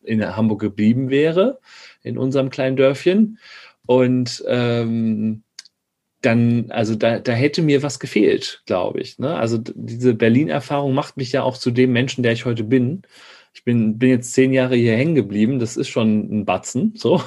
[0.04, 1.60] in Hamburg geblieben wäre
[2.04, 3.40] in unserem kleinen Dörfchen.
[3.86, 5.44] Und ähm,
[6.22, 9.20] dann, also da, da hätte mir was gefehlt, glaube ich.
[9.20, 9.36] Ne?
[9.36, 13.04] Also diese Berlin-Erfahrung macht mich ja auch zu dem Menschen, der ich heute bin.
[13.54, 17.22] Ich bin, bin jetzt zehn Jahre hier hängen geblieben, das ist schon ein Batzen, so.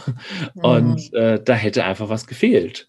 [0.55, 0.64] Mhm.
[0.64, 2.89] Und äh, da hätte einfach was gefehlt.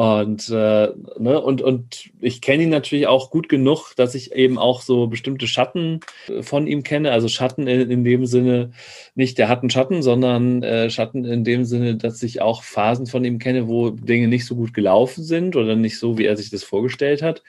[0.00, 0.88] Und, äh,
[1.18, 5.08] ne, und, und ich kenne ihn natürlich auch gut genug, dass ich eben auch so
[5.08, 7.12] bestimmte Schatten äh, von ihm kenne.
[7.12, 8.70] Also Schatten in, in dem Sinne,
[9.14, 13.08] nicht der hat einen Schatten, sondern äh, Schatten in dem Sinne, dass ich auch Phasen
[13.08, 16.38] von ihm kenne, wo Dinge nicht so gut gelaufen sind oder nicht so, wie er
[16.38, 17.42] sich das vorgestellt hat.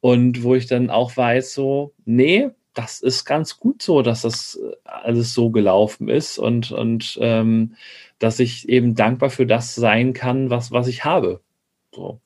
[0.00, 4.60] Und wo ich dann auch weiß, so, nee, das ist ganz gut so, dass das
[4.62, 7.74] äh, alles so gelaufen ist und, und ähm,
[8.18, 11.40] dass ich eben dankbar für das sein kann, was, was ich habe.
[11.96, 12.20] So.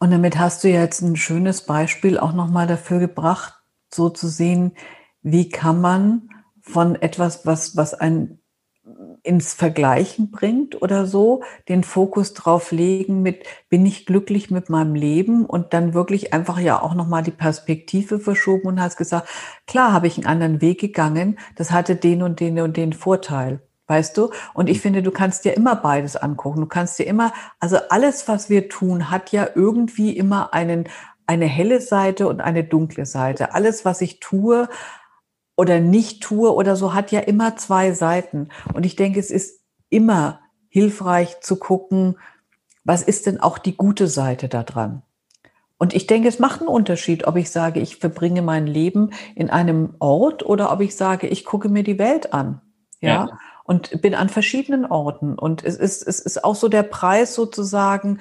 [0.00, 3.54] Und damit hast du jetzt ein schönes Beispiel auch nochmal dafür gebracht,
[3.92, 4.72] so zu sehen,
[5.22, 6.28] wie kann man
[6.60, 8.40] von etwas, was, was ein
[9.22, 14.94] ins Vergleichen bringt oder so, den Fokus drauf legen mit, bin ich glücklich mit meinem
[14.94, 19.28] Leben und dann wirklich einfach ja auch nochmal die Perspektive verschoben und hast gesagt,
[19.66, 23.62] klar habe ich einen anderen Weg gegangen, das hatte den und den und den Vorteil.
[23.86, 24.30] Weißt du?
[24.54, 24.82] Und ich mhm.
[24.82, 26.60] finde, du kannst dir immer beides angucken.
[26.60, 30.88] Du kannst dir immer, also alles, was wir tun, hat ja irgendwie immer einen,
[31.26, 33.54] eine helle Seite und eine dunkle Seite.
[33.54, 34.68] Alles, was ich tue
[35.56, 38.48] oder nicht tue oder so, hat ja immer zwei Seiten.
[38.72, 39.60] Und ich denke, es ist
[39.90, 42.16] immer hilfreich zu gucken,
[42.84, 45.02] was ist denn auch die gute Seite da dran?
[45.76, 49.50] Und ich denke, es macht einen Unterschied, ob ich sage, ich verbringe mein Leben in
[49.50, 52.62] einem Ort oder ob ich sage, ich gucke mir die Welt an.
[53.00, 53.26] Ja.
[53.26, 55.38] ja und bin an verschiedenen Orten.
[55.38, 58.20] Und es ist, es ist auch so der Preis sozusagen,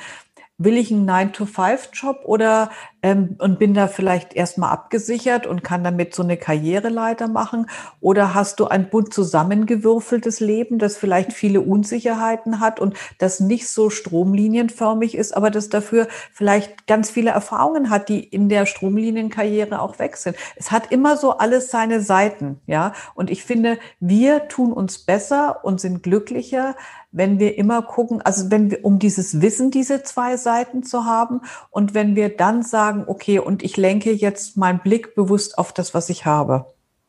[0.58, 2.70] will ich einen 9-to-5-Job oder
[3.02, 7.68] ähm, und bin da vielleicht erstmal abgesichert und kann damit so eine Karriereleiter machen?
[8.00, 13.68] Oder hast du ein bunt zusammengewürfeltes Leben, das vielleicht viele Unsicherheiten hat und das nicht
[13.68, 19.82] so stromlinienförmig ist, aber das dafür vielleicht ganz viele Erfahrungen hat, die in der Stromlinienkarriere
[19.82, 20.38] auch weg sind?
[20.56, 22.94] Es hat immer so alles seine Seiten, ja.
[23.16, 26.76] Und ich finde, wir tun uns besser und sind glücklicher,
[27.14, 31.42] wenn wir immer gucken, also wenn wir, um dieses Wissen, diese zwei Seiten zu haben
[31.70, 35.94] und wenn wir dann sagen, okay, und ich lenke jetzt meinen Blick bewusst auf das,
[35.94, 36.66] was ich habe.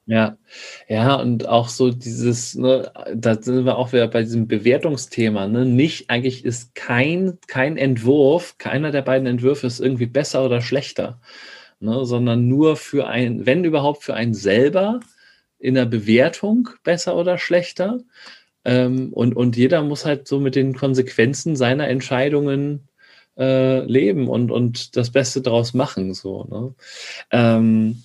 [0.06, 0.36] Ja,
[0.86, 5.64] ja, und auch so dieses, ne, da sind wir auch wieder bei diesem Bewertungsthema, ne?
[5.64, 11.20] Nicht, eigentlich ist kein, kein Entwurf, keiner der beiden Entwürfe ist irgendwie besser oder schlechter,
[11.80, 12.04] ne?
[12.04, 15.00] sondern nur für ein, wenn überhaupt für einen selber
[15.58, 18.00] in der Bewertung besser oder schlechter.
[18.64, 22.88] Ähm, und, und jeder muss halt so mit den Konsequenzen seiner Entscheidungen
[23.36, 26.14] äh, leben und, und das Beste daraus machen.
[26.14, 26.74] So, ne?
[27.30, 28.02] ähm,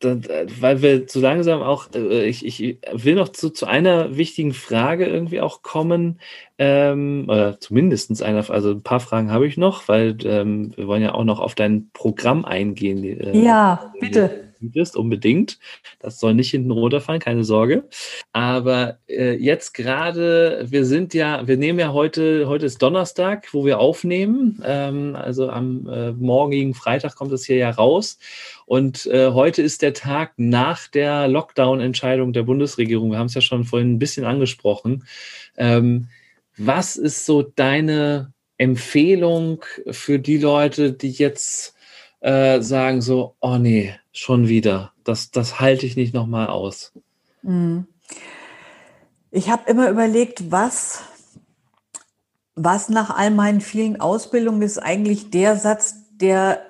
[0.00, 5.06] weil wir so langsam auch, äh, ich, ich will noch zu, zu einer wichtigen Frage
[5.06, 6.20] irgendwie auch kommen,
[6.58, 11.02] ähm, oder zumindest einer, also ein paar Fragen habe ich noch, weil ähm, wir wollen
[11.02, 13.04] ja auch noch auf dein Programm eingehen.
[13.04, 15.58] Äh, ja, bitte bist, unbedingt.
[15.98, 17.84] Das soll nicht hinten runterfallen, keine Sorge.
[18.32, 23.64] Aber äh, jetzt gerade, wir sind ja, wir nehmen ja heute, heute ist Donnerstag, wo
[23.64, 24.62] wir aufnehmen.
[24.64, 28.18] Ähm, also am äh, morgigen Freitag kommt es hier ja raus.
[28.66, 33.10] Und äh, heute ist der Tag nach der Lockdown-Entscheidung der Bundesregierung.
[33.10, 35.04] Wir haben es ja schon vorhin ein bisschen angesprochen.
[35.56, 36.08] Ähm,
[36.56, 41.74] was ist so deine Empfehlung für die Leute, die jetzt
[42.20, 44.92] äh, sagen so, oh nee, schon wieder.
[45.04, 46.92] Das, das halte ich nicht nochmal aus.
[47.42, 47.86] Mhm.
[49.30, 51.02] Ich habe immer überlegt, was,
[52.54, 56.62] was nach all meinen vielen Ausbildungen ist eigentlich der Satz, der,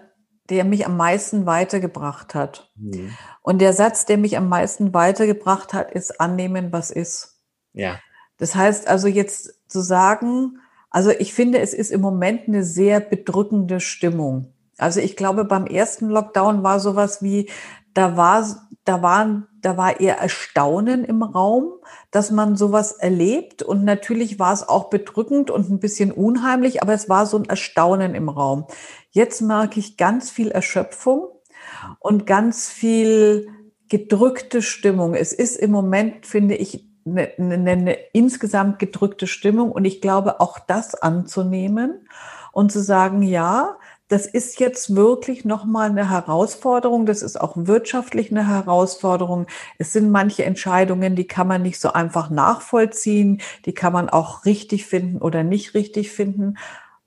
[0.49, 2.71] der mich am meisten weitergebracht hat.
[2.77, 3.13] Mhm.
[3.43, 7.39] Und der Satz, der mich am meisten weitergebracht hat, ist annehmen, was ist.
[7.73, 8.01] Ja.
[8.39, 10.59] Das heißt also jetzt zu sagen,
[10.91, 14.53] also ich finde, es ist im Moment eine sehr bedrückende Stimmung.
[14.79, 17.51] Also ich glaube, beim ersten Lockdown war sowas wie,
[17.95, 21.73] da war, da waren, da war eher Erstaunen im Raum,
[22.11, 23.63] dass man sowas erlebt.
[23.63, 27.47] Und natürlich war es auch bedrückend und ein bisschen unheimlich, aber es war so ein
[27.47, 28.67] Erstaunen im Raum.
[29.11, 31.29] Jetzt merke ich ganz viel Erschöpfung
[32.01, 33.49] und ganz viel
[33.89, 35.15] gedrückte Stimmung.
[35.15, 39.71] Es ist im Moment, finde ich, eine, eine, eine insgesamt gedrückte Stimmung.
[39.71, 42.09] Und ich glaube, auch das anzunehmen
[42.53, 43.77] und zu sagen, ja,
[44.09, 47.07] das ist jetzt wirklich nochmal eine Herausforderung.
[47.07, 49.47] Das ist auch wirtschaftlich eine Herausforderung.
[49.79, 53.41] Es sind manche Entscheidungen, die kann man nicht so einfach nachvollziehen.
[53.65, 56.57] Die kann man auch richtig finden oder nicht richtig finden.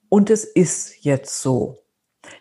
[0.10, 1.80] Und es ist jetzt so.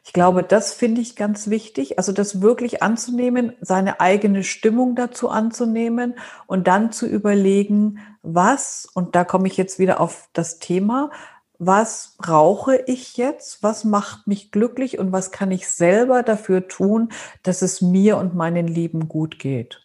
[0.05, 1.99] Ich glaube, das finde ich ganz wichtig.
[1.99, 6.15] Also das wirklich anzunehmen, seine eigene Stimmung dazu anzunehmen
[6.47, 11.11] und dann zu überlegen, was, und da komme ich jetzt wieder auf das Thema,
[11.59, 17.11] was brauche ich jetzt, was macht mich glücklich und was kann ich selber dafür tun,
[17.43, 19.81] dass es mir und meinen Lieben gut geht.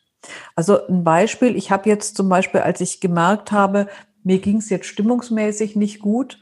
[0.55, 3.87] Also ein Beispiel, ich habe jetzt zum Beispiel, als ich gemerkt habe,
[4.23, 6.39] mir ging es jetzt stimmungsmäßig nicht gut,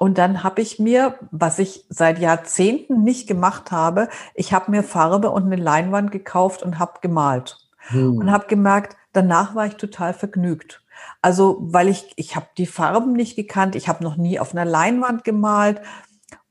[0.00, 4.82] und dann habe ich mir, was ich seit Jahrzehnten nicht gemacht habe, ich habe mir
[4.82, 7.58] Farbe und eine Leinwand gekauft und habe gemalt.
[7.88, 8.16] Hm.
[8.16, 10.82] Und habe gemerkt, danach war ich total vergnügt.
[11.22, 14.64] Also, weil ich, ich habe die Farben nicht gekannt, ich habe noch nie auf einer
[14.64, 15.80] Leinwand gemalt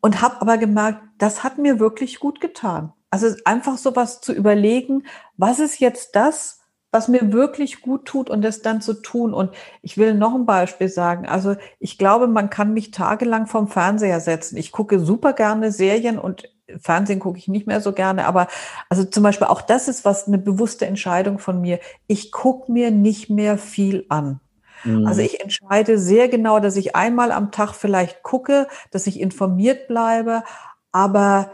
[0.02, 2.94] und habe aber gemerkt, das hat mir wirklich gut getan.
[3.12, 5.06] Also einfach so was zu überlegen,
[5.38, 6.60] was ist jetzt das,
[6.92, 9.34] was mir wirklich gut tut und das dann zu tun.
[9.34, 11.28] Und ich will noch ein Beispiel sagen.
[11.28, 14.58] Also ich glaube, man kann mich tagelang vom Fernseher setzen.
[14.58, 16.50] Ich gucke super gerne Serien und
[16.80, 18.48] Fernsehen gucke ich nicht mehr so gerne, aber
[18.90, 21.80] also zum Beispiel auch das ist was eine bewusste Entscheidung von mir.
[22.08, 24.40] Ich gucke mir nicht mehr viel an.
[24.84, 25.06] Mhm.
[25.08, 29.88] Also ich entscheide sehr genau, dass ich einmal am Tag vielleicht gucke, dass ich informiert
[29.88, 30.44] bleibe,
[30.92, 31.52] aber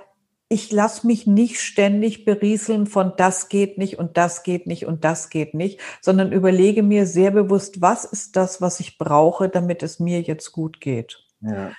[0.47, 5.03] ich lasse mich nicht ständig berieseln von das geht nicht und das geht nicht und
[5.03, 9.81] das geht nicht, sondern überlege mir sehr bewusst, was ist das, was ich brauche, damit
[9.81, 11.25] es mir jetzt gut geht.
[11.41, 11.71] Ja.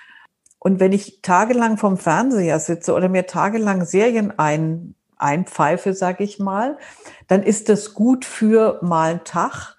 [0.67, 6.39] Und wenn ich tagelang vom Fernseher sitze oder mir tagelang Serien ein, einpfeife, sage ich
[6.39, 6.77] mal,
[7.29, 9.77] dann ist das gut für mal einen Tag.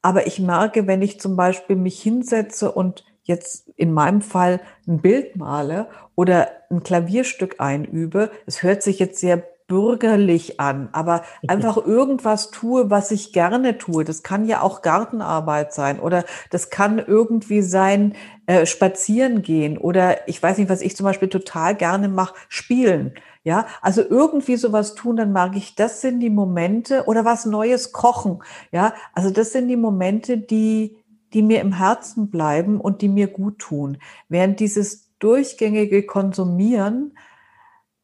[0.00, 5.02] Aber ich merke, wenn ich zum Beispiel mich hinsetze und jetzt in meinem Fall ein
[5.02, 9.42] Bild male oder ein Klavierstück einübe, es hört sich jetzt sehr
[9.72, 14.04] bürgerlich an, aber einfach irgendwas tue, was ich gerne tue.
[14.04, 18.14] Das kann ja auch Gartenarbeit sein oder das kann irgendwie sein,
[18.44, 23.14] äh, spazieren gehen oder ich weiß nicht, was ich zum Beispiel total gerne mache, spielen.
[23.44, 27.92] Ja, also irgendwie sowas tun, dann mag ich, das sind die Momente oder was Neues
[27.92, 28.42] kochen.
[28.72, 30.98] Ja, also das sind die Momente, die,
[31.32, 33.96] die mir im Herzen bleiben und die mir gut tun.
[34.28, 37.14] Während dieses durchgängige Konsumieren,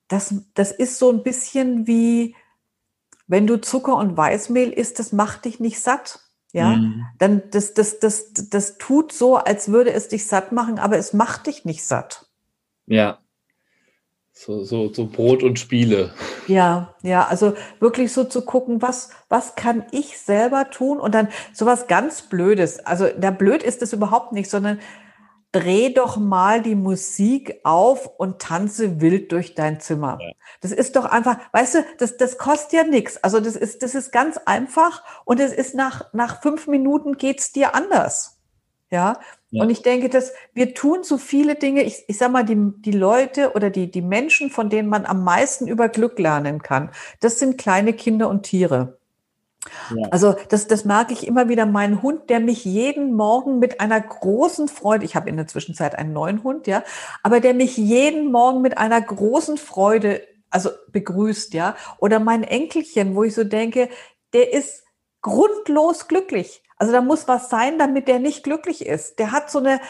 [0.09, 2.35] das, das ist so ein bisschen wie,
[3.27, 6.21] wenn du Zucker und Weißmehl isst, das macht dich nicht satt.
[6.53, 7.05] Ja, mhm.
[7.19, 11.13] dann das, das, das, das tut so, als würde es dich satt machen, aber es
[11.13, 12.27] macht dich nicht satt.
[12.87, 13.19] Ja.
[14.33, 16.15] So, so, so Brot und Spiele.
[16.47, 21.29] Ja, ja, also wirklich so zu gucken, was, was kann ich selber tun und dann
[21.53, 22.79] sowas ganz Blödes.
[22.87, 24.79] Also der blöd ist es überhaupt nicht, sondern
[25.53, 30.19] dreh doch mal die Musik auf und tanze wild durch dein Zimmer.
[30.21, 30.33] Ja.
[30.61, 33.23] Das ist doch einfach, weißt du, das, das kostet ja nichts.
[33.25, 37.53] Also das ist, das ist ganz einfach und es ist nach, nach fünf Minuten geht's
[37.53, 38.39] dir anders.
[38.91, 39.21] Ja?
[39.51, 39.63] ja.
[39.63, 41.83] Und ich denke, dass wir tun so viele Dinge.
[41.83, 45.25] Ich, ich sag mal, die, die Leute oder die, die Menschen, von denen man am
[45.25, 46.91] meisten über Glück lernen kann,
[47.21, 48.98] das sind kleine Kinder und Tiere.
[50.11, 51.67] Also das, das merke ich immer wieder.
[51.67, 55.97] Mein Hund, der mich jeden Morgen mit einer großen Freude, ich habe in der Zwischenzeit
[55.97, 56.85] einen neuen Hund, ja,
[57.23, 61.77] aber der mich jeden Morgen mit einer großen Freude, also begrüßt, ja.
[61.99, 63.89] Oder mein Enkelchen, wo ich so denke,
[64.33, 64.85] der ist
[65.23, 66.63] grundlos glücklich.
[66.77, 69.19] Also da muss was sein, damit der nicht glücklich ist.
[69.19, 69.81] Der hat so eine,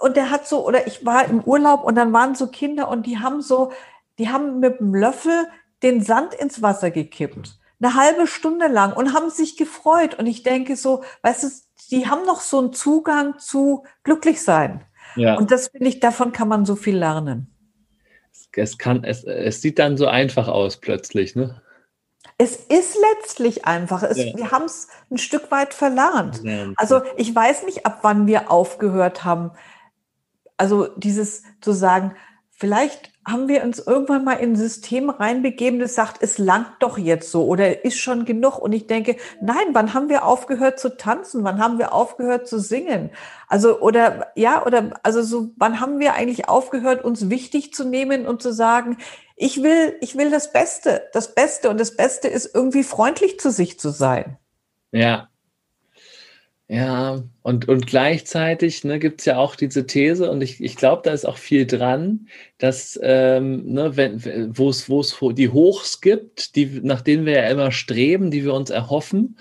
[0.00, 3.06] und der hat so, oder ich war im Urlaub und dann waren so Kinder und
[3.06, 3.72] die haben so,
[4.18, 5.48] die haben mit dem Löffel
[5.82, 10.14] den Sand ins Wasser gekippt eine halbe Stunde lang und haben sich gefreut.
[10.18, 11.48] Und ich denke so, weißt du,
[11.90, 14.84] die haben noch so einen Zugang zu glücklich sein.
[15.16, 15.36] Ja.
[15.36, 17.54] Und das finde ich, davon kann man so viel lernen.
[18.52, 21.62] Es, kann, es, es sieht dann so einfach aus plötzlich, ne?
[22.38, 24.02] Es ist letztlich einfach.
[24.02, 24.36] Es, ja.
[24.36, 26.42] Wir haben es ein Stück weit verlernt.
[26.76, 29.52] Also ich weiß nicht, ab wann wir aufgehört haben,
[30.56, 32.14] also dieses zu sagen,
[32.58, 36.98] vielleicht haben wir uns irgendwann mal in ein System reinbegeben, das sagt, es langt doch
[36.98, 38.58] jetzt so oder ist schon genug.
[38.58, 41.44] Und ich denke, nein, wann haben wir aufgehört zu tanzen?
[41.44, 43.10] Wann haben wir aufgehört zu singen?
[43.46, 48.26] Also, oder, ja, oder, also so, wann haben wir eigentlich aufgehört, uns wichtig zu nehmen
[48.26, 48.98] und zu sagen,
[49.36, 53.52] ich will, ich will das Beste, das Beste und das Beste ist irgendwie freundlich zu
[53.52, 54.36] sich zu sein.
[54.90, 55.28] Ja,
[56.70, 61.00] ja, und, und gleichzeitig ne, gibt es ja auch diese These, und ich, ich glaube,
[61.02, 63.96] da ist auch viel dran, dass ähm, ne,
[64.54, 64.86] wo es
[65.34, 69.38] die Hochs gibt, die, nach denen wir ja immer streben, die wir uns erhoffen,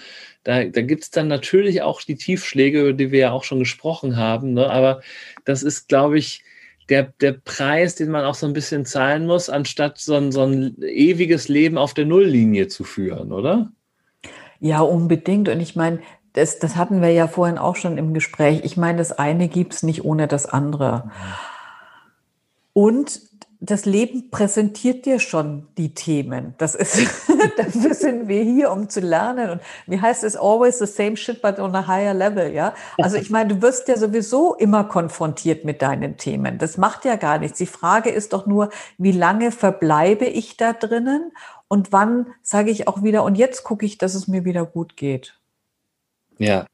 [0.48, 3.60] da, da gibt es dann natürlich auch die Tiefschläge, über die wir ja auch schon
[3.60, 4.54] gesprochen haben.
[4.54, 4.70] Ne?
[4.70, 5.02] Aber
[5.44, 6.46] das ist, glaube ich,
[6.88, 10.44] der, der Preis, den man auch so ein bisschen zahlen muss, anstatt so ein, so
[10.44, 13.74] ein ewiges Leben auf der Nulllinie zu führen, oder?
[14.62, 15.50] Ja, unbedingt.
[15.50, 16.00] Und ich meine,
[16.38, 18.62] das, das hatten wir ja vorhin auch schon im Gespräch.
[18.64, 21.10] Ich meine, das eine gibt es nicht ohne das andere.
[22.74, 23.22] Und
[23.60, 26.54] das Leben präsentiert dir schon die Themen.
[26.60, 27.10] Das ist,
[27.58, 29.50] dafür sind wir hier, um zu lernen.
[29.50, 30.36] Und wie heißt es?
[30.36, 32.76] Always the same shit, but on a higher level, ja?
[33.00, 36.60] Also ich meine, du wirst ja sowieso immer konfrontiert mit deinen Themen.
[36.60, 37.58] Das macht ja gar nichts.
[37.58, 38.70] Die Frage ist doch nur,
[39.00, 41.32] wie lange verbleibe ich da drinnen?
[41.68, 44.96] Und wann sage ich auch wieder, und jetzt gucke ich, dass es mir wieder gut
[44.98, 45.37] geht.
[46.40, 46.66] Ja,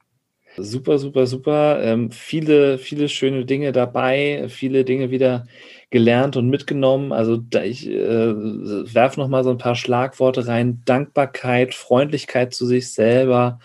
[0.58, 1.84] super, super, super.
[1.84, 5.48] Ähm, viele, viele schöne Dinge dabei, viele Dinge wieder
[5.92, 7.14] gelernt und mitgenommen.
[7.14, 7.96] Also ich äh,
[8.36, 13.60] werfe noch mal so ein paar Schlagworte rein: Dankbarkeit, Freundlichkeit zu sich selber,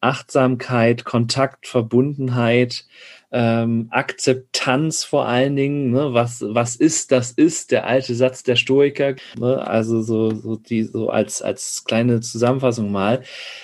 [0.00, 2.86] Achtsamkeit, Kontakt, Verbundenheit,
[3.32, 6.12] ähm, Akzeptanz vor allen Dingen, ne?
[6.12, 9.66] was, was ist, das ist, der alte Satz der Stoiker, ne?
[9.66, 13.22] also so, so, die, so als, als kleine Zusammenfassung mal.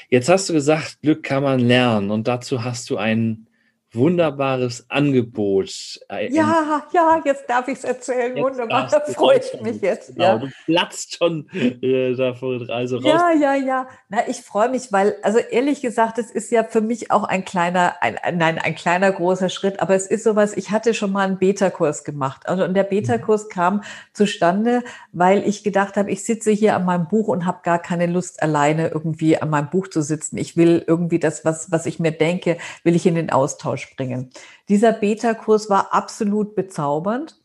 [0.09, 3.47] Jetzt hast du gesagt, Glück kann man lernen und dazu hast du ein
[3.93, 6.01] wunderbares Angebot.
[6.09, 8.37] Äh, ja, ja, jetzt darf ich es erzählen.
[8.37, 10.15] Wunderbar, da freue ich mich jetzt.
[10.15, 10.39] Genau, ja.
[10.39, 13.05] du platzt schon äh, davon also raus.
[13.07, 13.89] Ja, ja, ja.
[14.09, 17.45] Na, ich freue mich, weil, also ehrlich gesagt, es ist ja für mich auch ein
[17.45, 21.27] kleiner, ein, nein, ein kleiner großer Schritt, aber es ist sowas, ich hatte schon mal
[21.27, 22.49] einen Beta-Kurs gemacht.
[22.49, 23.49] Also, und der Beta-Kurs mhm.
[23.49, 23.83] kam
[24.13, 24.83] zustande,
[25.13, 28.43] weil ich gedacht habe, ich sitze hier an meinem Buch und habe gar keine Lust,
[28.43, 30.37] alleine irgendwie an meinem Buch zu sitzen.
[30.37, 34.31] Ich will irgendwie das, was, was ich mir denke, will ich in den Austausch springen.
[34.69, 37.41] Dieser Beta-Kurs war absolut bezaubernd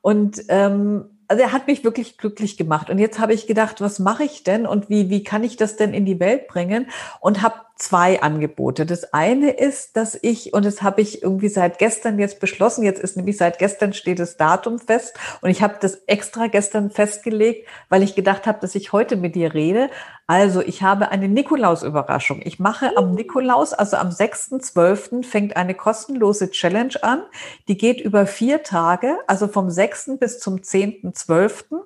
[0.00, 2.90] und ähm, also er hat mich wirklich glücklich gemacht.
[2.90, 5.76] Und jetzt habe ich gedacht, was mache ich denn und wie, wie kann ich das
[5.76, 6.90] denn in die Welt bringen?
[7.20, 8.86] Und habe zwei Angebote.
[8.86, 13.00] Das eine ist, dass ich, und das habe ich irgendwie seit gestern jetzt beschlossen, jetzt
[13.02, 17.66] ist nämlich seit gestern steht das Datum fest und ich habe das extra gestern festgelegt,
[17.88, 19.90] weil ich gedacht habe, dass ich heute mit dir rede.
[20.28, 22.40] Also ich habe eine Nikolaus-Überraschung.
[22.44, 25.24] Ich mache am Nikolaus, also am 6.12.
[25.24, 27.24] fängt eine kostenlose Challenge an.
[27.66, 30.18] Die geht über vier Tage, also vom 6.
[30.20, 31.80] bis zum 10.12.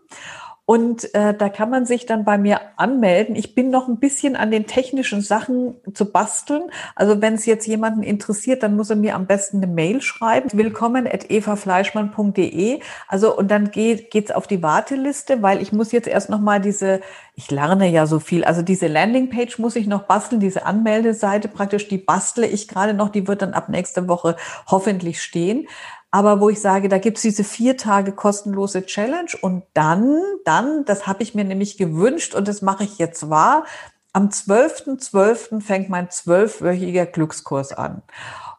[0.68, 3.36] Und äh, da kann man sich dann bei mir anmelden.
[3.36, 6.64] Ich bin noch ein bisschen an den technischen Sachen zu basteln.
[6.97, 10.51] Also wenn es jetzt jemanden interessiert, dann muss er mir am besten eine Mail schreiben.
[10.52, 12.80] Willkommen at evafleischmann.de.
[13.06, 16.60] Also und dann geht geht's auf die Warteliste, weil ich muss jetzt erst noch mal
[16.60, 17.01] diese,
[17.36, 18.43] ich lerne ja so viel.
[18.43, 23.10] Also diese Landingpage muss ich noch basteln, diese Anmeldeseite praktisch, die bastle ich gerade noch.
[23.10, 24.34] Die wird dann ab nächste Woche
[24.66, 25.68] hoffentlich stehen
[26.11, 31.07] aber wo ich sage, da gibt's diese vier Tage kostenlose Challenge und dann, dann, das
[31.07, 33.65] habe ich mir nämlich gewünscht und das mache ich jetzt wahr,
[34.12, 35.11] am 12.12.
[35.11, 35.61] .12.
[35.61, 38.03] fängt mein zwölfwöchiger Glückskurs an.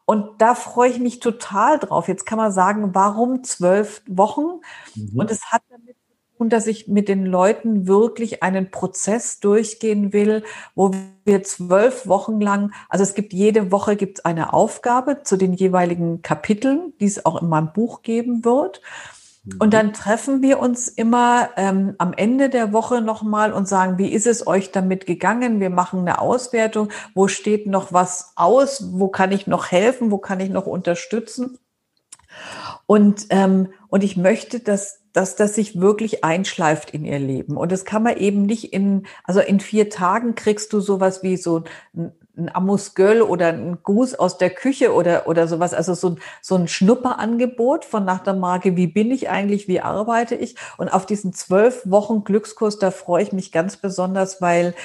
[0.06, 2.08] Und da freue ich mich total drauf.
[2.08, 4.62] Jetzt kann man sagen, warum zwölf Wochen?
[4.96, 5.20] Mhm.
[5.20, 5.64] Und es hat
[6.38, 10.44] und dass ich mit den Leuten wirklich einen Prozess durchgehen will,
[10.76, 10.92] wo
[11.26, 15.54] wir zwölf Wochen lang, also es gibt jede Woche gibt es eine Aufgabe zu den
[15.54, 18.82] jeweiligen Kapiteln, die es auch in meinem Buch geben wird.
[19.60, 24.12] Und dann treffen wir uns immer ähm, am Ende der Woche nochmal und sagen, wie
[24.12, 25.62] ist es euch damit gegangen?
[25.62, 26.90] Wir machen eine Auswertung.
[27.14, 28.90] Wo steht noch was aus?
[28.92, 30.12] Wo kann ich noch helfen?
[30.12, 31.58] Wo kann ich noch unterstützen?
[32.86, 37.58] Und, ähm, und ich möchte, dass dass das sich wirklich einschleift in ihr Leben.
[37.58, 41.38] Und das kann man eben nicht in, also in vier Tagen kriegst du sowas wie
[41.38, 41.64] so
[41.96, 45.74] ein, ein oder ein Gruß aus der Küche oder, oder sowas.
[45.74, 50.36] Also so, so ein Schnupperangebot von nach der Marke, wie bin ich eigentlich, wie arbeite
[50.36, 50.56] ich?
[50.78, 54.76] Und auf diesen zwölf Wochen Glückskurs, da freue ich mich ganz besonders, weil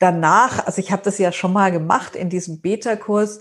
[0.00, 3.40] danach, also ich habe das ja schon mal gemacht in diesem Beta-Kurs,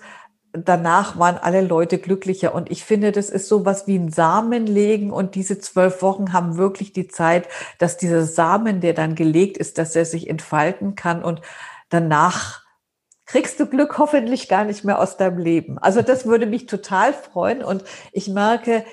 [0.53, 2.53] danach waren alle Leute glücklicher.
[2.53, 5.11] Und ich finde, das ist so was wie ein Samen legen.
[5.11, 7.47] Und diese zwölf Wochen haben wirklich die Zeit,
[7.79, 11.23] dass dieser Samen, der dann gelegt ist, dass er sich entfalten kann.
[11.23, 11.41] Und
[11.89, 12.63] danach
[13.25, 15.79] kriegst du Glück hoffentlich gar nicht mehr aus deinem Leben.
[15.79, 17.63] Also das würde mich total freuen.
[17.63, 18.85] Und ich merke,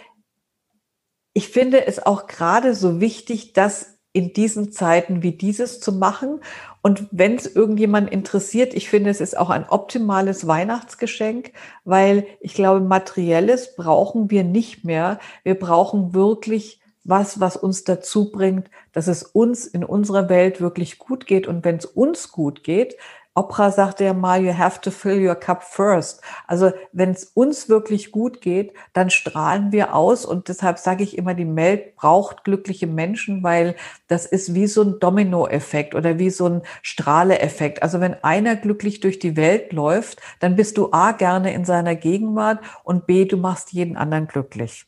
[1.35, 6.41] ich finde es auch gerade so wichtig, das in diesen Zeiten wie dieses zu machen.
[6.83, 11.53] Und wenn es irgendjemand interessiert, ich finde, es ist auch ein optimales Weihnachtsgeschenk,
[11.85, 15.19] weil ich glaube, materielles brauchen wir nicht mehr.
[15.43, 20.99] Wir brauchen wirklich was, was uns dazu bringt, dass es uns in unserer Welt wirklich
[20.99, 21.47] gut geht.
[21.47, 22.97] Und wenn es uns gut geht,
[23.35, 26.21] Oprah sagte ja mal, you have to fill your cup first.
[26.49, 31.17] Also wenn es uns wirklich gut geht, dann strahlen wir aus und deshalb sage ich
[31.17, 33.77] immer, die Welt braucht glückliche Menschen, weil
[34.09, 37.85] das ist wie so ein Dominoeffekt oder wie so ein Strahleeffekt.
[37.85, 41.95] Also wenn einer glücklich durch die Welt läuft, dann bist du A gerne in seiner
[41.95, 44.87] Gegenwart und B, du machst jeden anderen glücklich.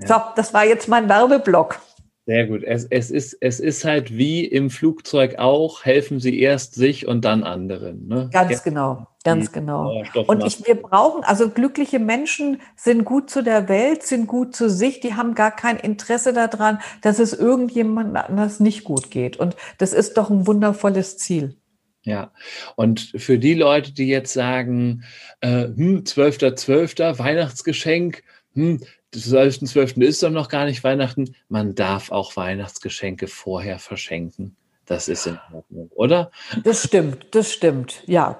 [0.00, 0.08] Ja.
[0.08, 1.78] So, das war jetzt mein Werbeblock.
[2.26, 2.62] Sehr gut.
[2.64, 7.22] Es, es, ist, es ist halt wie im Flugzeug auch, helfen Sie erst sich und
[7.26, 8.06] dann anderen.
[8.06, 8.30] Ne?
[8.32, 10.02] Ganz genau, ganz genau.
[10.26, 14.70] Und ich, wir brauchen, also glückliche Menschen sind gut zu der Welt, sind gut zu
[14.70, 19.36] sich, die haben gar kein Interesse daran, dass es irgendjemand anders nicht gut geht.
[19.36, 21.58] Und das ist doch ein wundervolles Ziel.
[22.04, 22.32] Ja,
[22.76, 25.04] und für die Leute, die jetzt sagen,
[25.40, 26.54] äh, hm, 12.12.
[26.54, 28.22] .12., Weihnachtsgeschenk,
[28.54, 28.80] hm,
[29.14, 30.02] 12.12.
[30.02, 31.34] ist doch noch gar nicht Weihnachten.
[31.48, 34.56] Man darf auch Weihnachtsgeschenke vorher verschenken.
[34.86, 36.30] Das ist in Ordnung, oder?
[36.62, 38.38] Das stimmt, das stimmt, ja.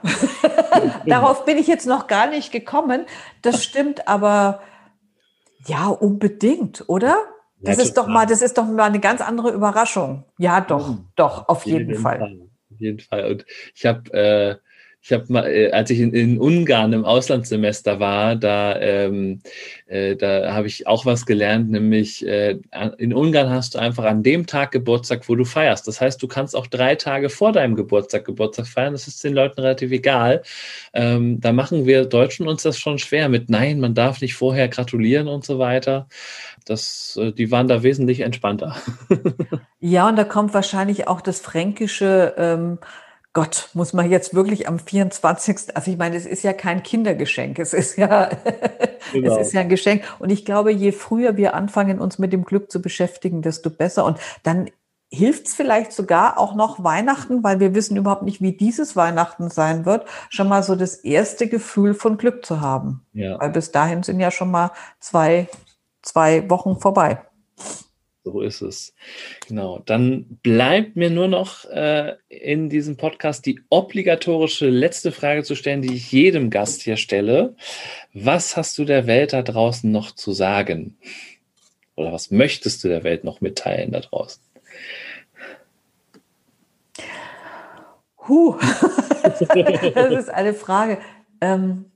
[1.06, 3.06] Darauf bin ich jetzt noch gar nicht gekommen.
[3.40, 4.60] Das stimmt, aber
[5.66, 7.16] ja, unbedingt, oder?
[7.60, 10.24] Das ja, ist doch mal, das ist doch mal eine ganz andere Überraschung.
[10.36, 11.06] Ja, doch, mhm.
[11.16, 12.18] doch, auf jeden, jeden Fall.
[12.18, 12.40] Fall.
[12.72, 13.32] Auf jeden Fall.
[13.32, 14.56] Und ich habe äh,
[15.04, 19.40] ich habe mal, äh, als ich in, in, Ungarn im Auslandssemester war, da, ähm,
[19.86, 22.56] äh, da habe ich auch was gelernt, nämlich äh,
[22.96, 25.86] in Ungarn hast du einfach an dem Tag Geburtstag, wo du feierst.
[25.86, 28.94] Das heißt, du kannst auch drei Tage vor deinem Geburtstag Geburtstag feiern.
[28.94, 30.42] Das ist den Leuten relativ egal.
[30.94, 34.68] Ähm, da machen wir Deutschen uns das schon schwer mit, nein, man darf nicht vorher
[34.68, 36.08] gratulieren und so weiter.
[36.64, 38.76] Das, äh, die waren da wesentlich entspannter.
[39.80, 42.78] ja, und da kommt wahrscheinlich auch das fränkische ähm,
[43.34, 45.76] Gott, muss man jetzt wirklich am 24.
[45.76, 48.30] Also ich meine, es ist ja kein Kindergeschenk, es ist ja,
[49.12, 49.34] genau.
[49.34, 50.04] es ist ja ein Geschenk.
[50.20, 54.04] Und ich glaube, je früher wir anfangen, uns mit dem Glück zu beschäftigen, desto besser.
[54.04, 54.70] Und dann
[55.10, 59.50] hilft es vielleicht sogar auch noch Weihnachten, weil wir wissen überhaupt nicht, wie dieses Weihnachten
[59.50, 63.04] sein wird, schon mal so das erste Gefühl von Glück zu haben.
[63.12, 63.40] Ja.
[63.40, 64.70] Weil bis dahin sind ja schon mal
[65.00, 65.48] zwei,
[66.02, 67.18] zwei Wochen vorbei.
[68.24, 68.94] So ist es.
[69.48, 69.82] Genau.
[69.84, 75.82] Dann bleibt mir nur noch äh, in diesem Podcast die obligatorische letzte Frage zu stellen,
[75.82, 77.54] die ich jedem Gast hier stelle.
[78.14, 80.96] Was hast du der Welt da draußen noch zu sagen?
[81.96, 84.42] Oder was möchtest du der Welt noch mitteilen da draußen?
[88.26, 88.56] Huh,
[89.22, 90.98] das ist eine Frage.
[91.42, 91.90] Ähm,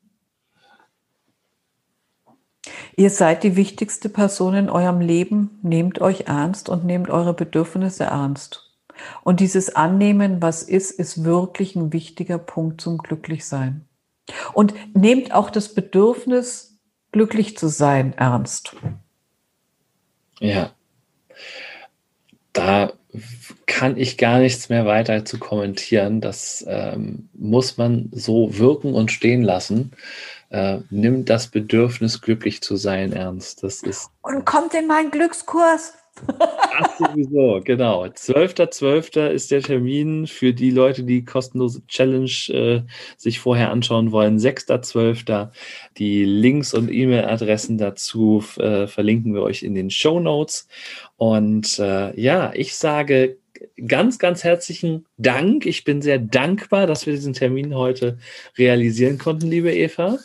[2.99, 5.61] ihr seid die wichtigste Person in eurem Leben.
[5.63, 8.75] Nehmt euch ernst und nehmt eure Bedürfnisse ernst.
[9.23, 13.85] Und dieses Annehmen, was ist, ist wirklich ein wichtiger Punkt zum Glücklichsein.
[14.53, 16.77] Und nehmt auch das Bedürfnis,
[17.13, 18.75] glücklich zu sein, ernst.
[20.41, 20.73] Ja.
[22.53, 22.93] Da
[23.67, 26.21] kann ich gar nichts mehr weiter zu kommentieren.
[26.21, 29.93] Das ähm, muss man so wirken und stehen lassen.
[30.51, 33.63] Äh, nimm das Bedürfnis, glücklich zu sein, ernst.
[33.63, 34.11] Das ist.
[34.23, 35.95] Und kommt in meinen Glückskurs.
[36.27, 38.05] Ach, sowieso, genau.
[38.05, 39.13] 12.12.
[39.13, 39.29] .12.
[39.29, 42.83] ist der Termin für die Leute, die kostenlose Challenge äh,
[43.17, 44.39] sich vorher anschauen wollen.
[44.39, 45.51] 6.12.
[45.97, 50.67] Die Links und E-Mail-Adressen dazu äh, verlinken wir euch in den Show Notes.
[51.17, 53.39] Und äh, ja, ich sage
[53.87, 55.67] ganz, ganz herzlichen Dank.
[55.67, 58.19] Ich bin sehr dankbar, dass wir diesen Termin heute
[58.57, 60.19] realisieren konnten, liebe Eva.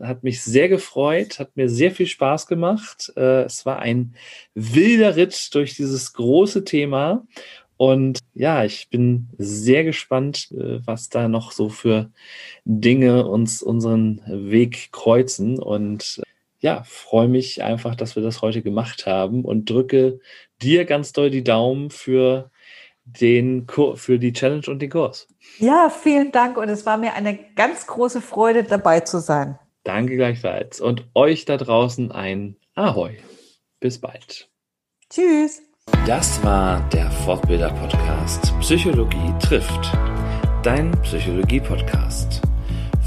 [0.00, 3.12] Hat mich sehr gefreut, hat mir sehr viel Spaß gemacht.
[3.16, 4.14] Äh, es war ein
[4.54, 7.26] wilder Ritt durch dieses große Thema.
[7.78, 12.10] Und ja, ich bin sehr gespannt, äh, was da noch so für
[12.64, 15.58] Dinge uns unseren Weg kreuzen.
[15.58, 16.22] Und
[16.60, 20.20] ja, freue mich einfach, dass wir das heute gemacht haben und drücke
[20.62, 22.50] dir ganz doll die Daumen für
[23.06, 25.28] den für die Challenge und den Kurs.
[25.58, 29.58] Ja, vielen Dank und es war mir eine ganz große Freude dabei zu sein.
[29.84, 33.16] Danke gleichfalls und euch da draußen ein Ahoi.
[33.80, 34.50] Bis bald.
[35.08, 35.62] Tschüss.
[36.04, 39.96] Das war der Fortbilder Podcast Psychologie trifft.
[40.64, 42.42] Dein Psychologie Podcast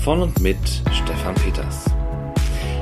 [0.04, 0.58] von und mit
[0.94, 1.86] Stefan Peters.